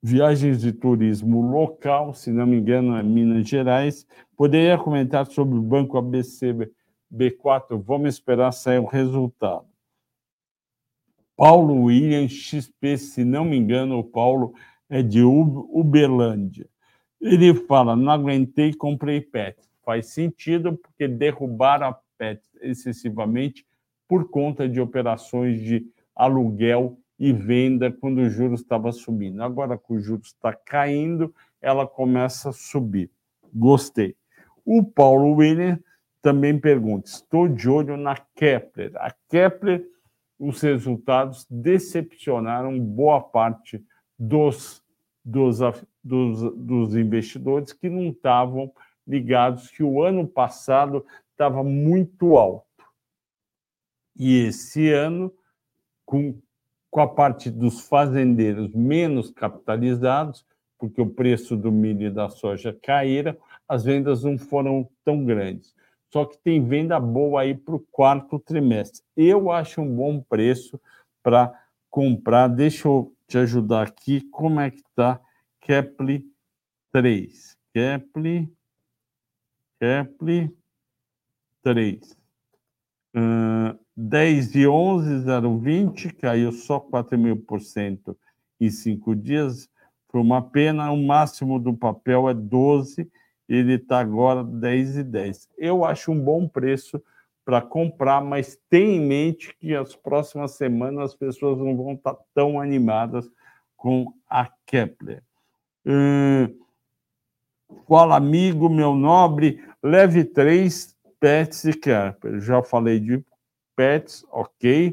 Viagens 0.00 0.60
de 0.60 0.72
Turismo 0.72 1.42
Local, 1.42 2.14
se 2.14 2.30
não 2.30 2.46
me 2.46 2.56
engano, 2.56 2.96
é 2.96 3.02
Minas 3.02 3.48
Gerais, 3.48 4.06
poderia 4.36 4.78
comentar 4.78 5.26
sobre 5.26 5.58
o 5.58 5.62
Banco 5.62 5.98
ABC 5.98 6.70
B4? 7.12 7.82
Vamos 7.82 8.14
esperar 8.14 8.52
sair 8.52 8.78
o 8.78 8.84
resultado. 8.84 9.66
Paulo 11.36 11.84
William 11.84 12.28
XP, 12.28 12.96
se 12.96 13.24
não 13.24 13.44
me 13.44 13.56
engano, 13.56 13.98
o 13.98 14.04
Paulo 14.04 14.54
é 14.88 15.02
de 15.02 15.22
Uberlândia. 15.22 16.68
Ele 17.20 17.52
fala: 17.54 17.96
não 17.96 18.12
aguentei, 18.12 18.72
comprei 18.72 19.20
PET. 19.20 19.56
Faz 19.84 20.06
sentido, 20.06 20.76
porque 20.76 21.08
derrubaram 21.08 21.88
a 21.88 22.00
PET 22.16 22.42
excessivamente 22.60 23.66
por 24.06 24.30
conta 24.30 24.68
de 24.68 24.80
operações 24.80 25.60
de 25.60 25.86
aluguel 26.14 26.98
e 27.18 27.32
venda 27.32 27.90
quando 27.90 28.18
o 28.18 28.30
juros 28.30 28.60
estava 28.60 28.92
subindo. 28.92 29.42
Agora 29.42 29.76
que 29.76 29.92
o 29.92 30.00
juros 30.00 30.28
está 30.28 30.52
caindo, 30.52 31.34
ela 31.60 31.86
começa 31.86 32.50
a 32.50 32.52
subir. 32.52 33.10
Gostei. 33.52 34.14
O 34.64 34.84
Paulo 34.84 35.34
William 35.34 35.78
também 36.22 36.58
pergunta: 36.58 37.08
estou 37.08 37.48
de 37.48 37.68
olho 37.68 37.96
na 37.96 38.16
Kepler. 38.34 38.92
A 38.96 39.12
Kepler 39.28 39.84
os 40.38 40.60
resultados 40.60 41.46
decepcionaram 41.50 42.78
boa 42.78 43.20
parte 43.20 43.84
dos, 44.16 44.84
dos, 45.24 45.58
dos, 46.02 46.40
dos 46.56 46.96
investidores 46.96 47.72
que 47.72 47.90
não 47.90 48.10
estavam 48.10 48.72
ligados 49.06 49.68
que 49.70 49.82
o 49.82 50.02
ano 50.02 50.28
passado 50.28 51.04
estava 51.32 51.64
muito 51.64 52.36
alto. 52.36 52.66
E 54.16 54.46
esse 54.46 54.92
ano, 54.92 55.32
com, 56.04 56.40
com 56.90 57.00
a 57.00 57.06
parte 57.06 57.50
dos 57.50 57.80
fazendeiros 57.80 58.72
menos 58.72 59.30
capitalizados, 59.30 60.44
porque 60.78 61.00
o 61.00 61.10
preço 61.10 61.56
do 61.56 61.72
milho 61.72 62.06
e 62.06 62.10
da 62.10 62.28
soja 62.28 62.76
caíram, 62.82 63.36
as 63.68 63.84
vendas 63.84 64.24
não 64.24 64.38
foram 64.38 64.88
tão 65.04 65.24
grandes 65.24 65.74
só 66.10 66.24
que 66.24 66.38
tem 66.38 66.64
venda 66.64 66.98
boa 66.98 67.42
aí 67.42 67.54
para 67.54 67.74
o 67.74 67.80
quarto 67.92 68.38
trimestre. 68.38 69.02
Eu 69.16 69.50
acho 69.50 69.80
um 69.80 69.96
bom 69.96 70.20
preço 70.20 70.80
para 71.22 71.52
comprar. 71.90 72.48
Deixa 72.48 72.88
eu 72.88 73.14
te 73.26 73.36
ajudar 73.38 73.88
aqui. 73.88 74.22
Como 74.30 74.58
é 74.58 74.70
que 74.70 74.80
está 74.80 75.20
Kepler 75.60 76.24
3? 76.92 77.56
Kepler, 77.74 78.48
Kepler 79.78 80.52
3. 81.62 82.18
Uh, 83.14 83.78
10 84.00 84.52
de 84.52 84.66
11, 84.68 85.24
0,20, 85.24 86.14
caiu 86.14 86.52
só 86.52 86.78
4 86.78 87.18
mil 87.18 87.36
por 87.36 87.60
cento 87.60 88.16
em 88.60 88.70
cinco 88.70 89.16
dias. 89.16 89.68
Foi 90.08 90.20
uma 90.20 90.40
pena. 90.40 90.90
O 90.92 90.96
máximo 90.96 91.58
do 91.58 91.74
papel 91.74 92.28
é 92.28 92.34
12 92.34 93.10
ele 93.48 93.74
está 93.74 94.00
agora 94.00 94.44
10 94.44 94.98
e 94.98 95.02
10. 95.02 95.48
Eu 95.56 95.84
acho 95.84 96.12
um 96.12 96.20
bom 96.20 96.46
preço 96.46 97.02
para 97.44 97.62
comprar, 97.62 98.20
mas 98.20 98.58
tenha 98.68 98.96
em 98.96 99.00
mente 99.00 99.56
que 99.58 99.74
as 99.74 99.96
próximas 99.96 100.52
semanas 100.52 101.12
as 101.12 101.14
pessoas 101.14 101.58
não 101.58 101.74
vão 101.74 101.94
estar 101.94 102.12
tá 102.12 102.22
tão 102.34 102.60
animadas 102.60 103.28
com 103.74 104.12
a 104.28 104.50
Kepler. 104.66 105.22
Hum, 105.86 106.54
fala, 107.88 108.16
amigo, 108.16 108.68
meu 108.68 108.94
nobre, 108.94 109.64
leve 109.82 110.24
três 110.24 110.94
Pets 111.18 111.64
e 111.64 111.72
Kepler. 111.72 112.40
Já 112.40 112.62
falei 112.62 113.00
de 113.00 113.24
Pets, 113.78 114.26
ok. 114.32 114.92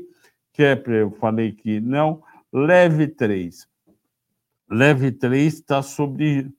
Kepler, 0.54 1.02
eu 1.02 1.10
falei 1.10 1.52
que 1.52 1.82
não. 1.82 2.22
Leve 2.54 3.08
três. 3.08 3.68
Leve 4.70 5.12
três 5.12 5.56
está 5.56 5.82
sobre 5.82 6.54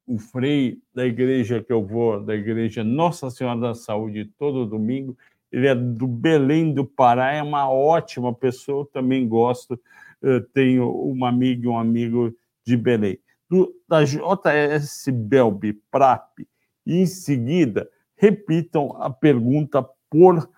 o 0.08 0.18
Frei 0.18 0.82
da 0.92 1.06
igreja 1.06 1.64
que 1.64 1.72
eu 1.72 1.86
vou, 1.86 2.20
da 2.20 2.34
igreja 2.34 2.84
Nossa 2.84 3.30
Senhora 3.30 3.60
da 3.60 3.76
Saúde, 3.76 4.26
todo 4.40 4.66
domingo, 4.66 5.16
ele 5.58 5.68
é 5.68 5.76
do 5.76 6.08
Belém 6.08 6.74
do 6.74 6.86
Pará, 6.86 7.34
é 7.34 7.42
uma 7.42 7.70
ótima 7.70 8.34
pessoa, 8.34 8.82
eu 8.82 8.86
também 8.86 9.28
gosto, 9.28 9.80
eu 10.22 10.46
tenho 10.50 10.90
uma 10.90 11.30
amiga 11.30 11.66
e 11.66 11.68
um 11.68 11.78
amigo 11.78 12.32
de 12.66 12.78
Belém. 12.78 13.20
Do, 13.50 13.74
da 13.88 14.04
JS 14.04 15.08
Belbi 15.12 15.74
Prap, 15.90 16.40
e 16.86 16.98
em 16.98 17.06
seguida, 17.06 17.90
repitam 18.16 18.96
a 19.02 19.10
pergunta, 19.10 19.84
por 20.10 20.50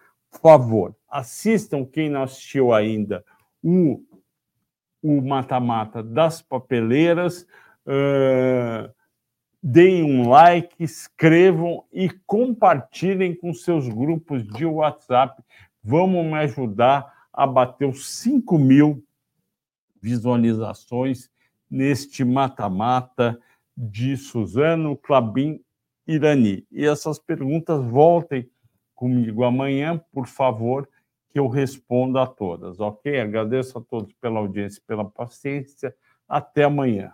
favor. 0.41 0.95
Assistam, 1.09 1.85
quem 1.85 2.09
não 2.09 2.23
assistiu 2.23 2.73
ainda, 2.73 3.23
o 3.63 4.03
o 5.01 5.21
mata-mata 5.21 6.03
das 6.03 6.41
papeleiras. 6.41 7.47
Uh, 7.85 8.91
deem 9.62 10.03
um 10.03 10.30
like, 10.30 10.74
escrevam 10.80 11.84
e 11.91 12.10
compartilhem 12.26 13.36
com 13.36 13.53
seus 13.53 13.88
grupos 13.88 14.47
de 14.47 14.66
WhatsApp. 14.66 15.43
Vamos 15.84 16.26
me 16.26 16.36
ajudar 16.36 17.14
a 17.32 17.45
bater 17.45 17.88
os 17.88 18.10
5 18.10 18.57
mil 18.57 19.03
visualizações 20.01 21.30
neste 21.70 22.24
mata-mata 22.24 23.39
de 23.76 24.18
Suzano 24.18 24.97
Clabin 24.97 25.62
Irani. 26.07 26.66
E 26.72 26.86
essas 26.86 27.20
perguntas 27.20 27.84
voltem 27.86 28.49
comigo 28.95 29.43
amanhã, 29.43 30.01
por 30.12 30.28
favor, 30.28 30.89
que 31.30 31.39
eu 31.39 31.47
responda 31.47 32.24
a 32.24 32.28
todas, 32.28 32.80
ok? 32.80 33.20
Agradeço 33.20 33.78
a 33.78 33.82
todos 33.82 34.12
pela 34.14 34.39
audiência, 34.39 34.82
pela 34.86 35.05
paciência. 35.05 35.95
Até 36.28 36.64
amanhã. 36.64 37.14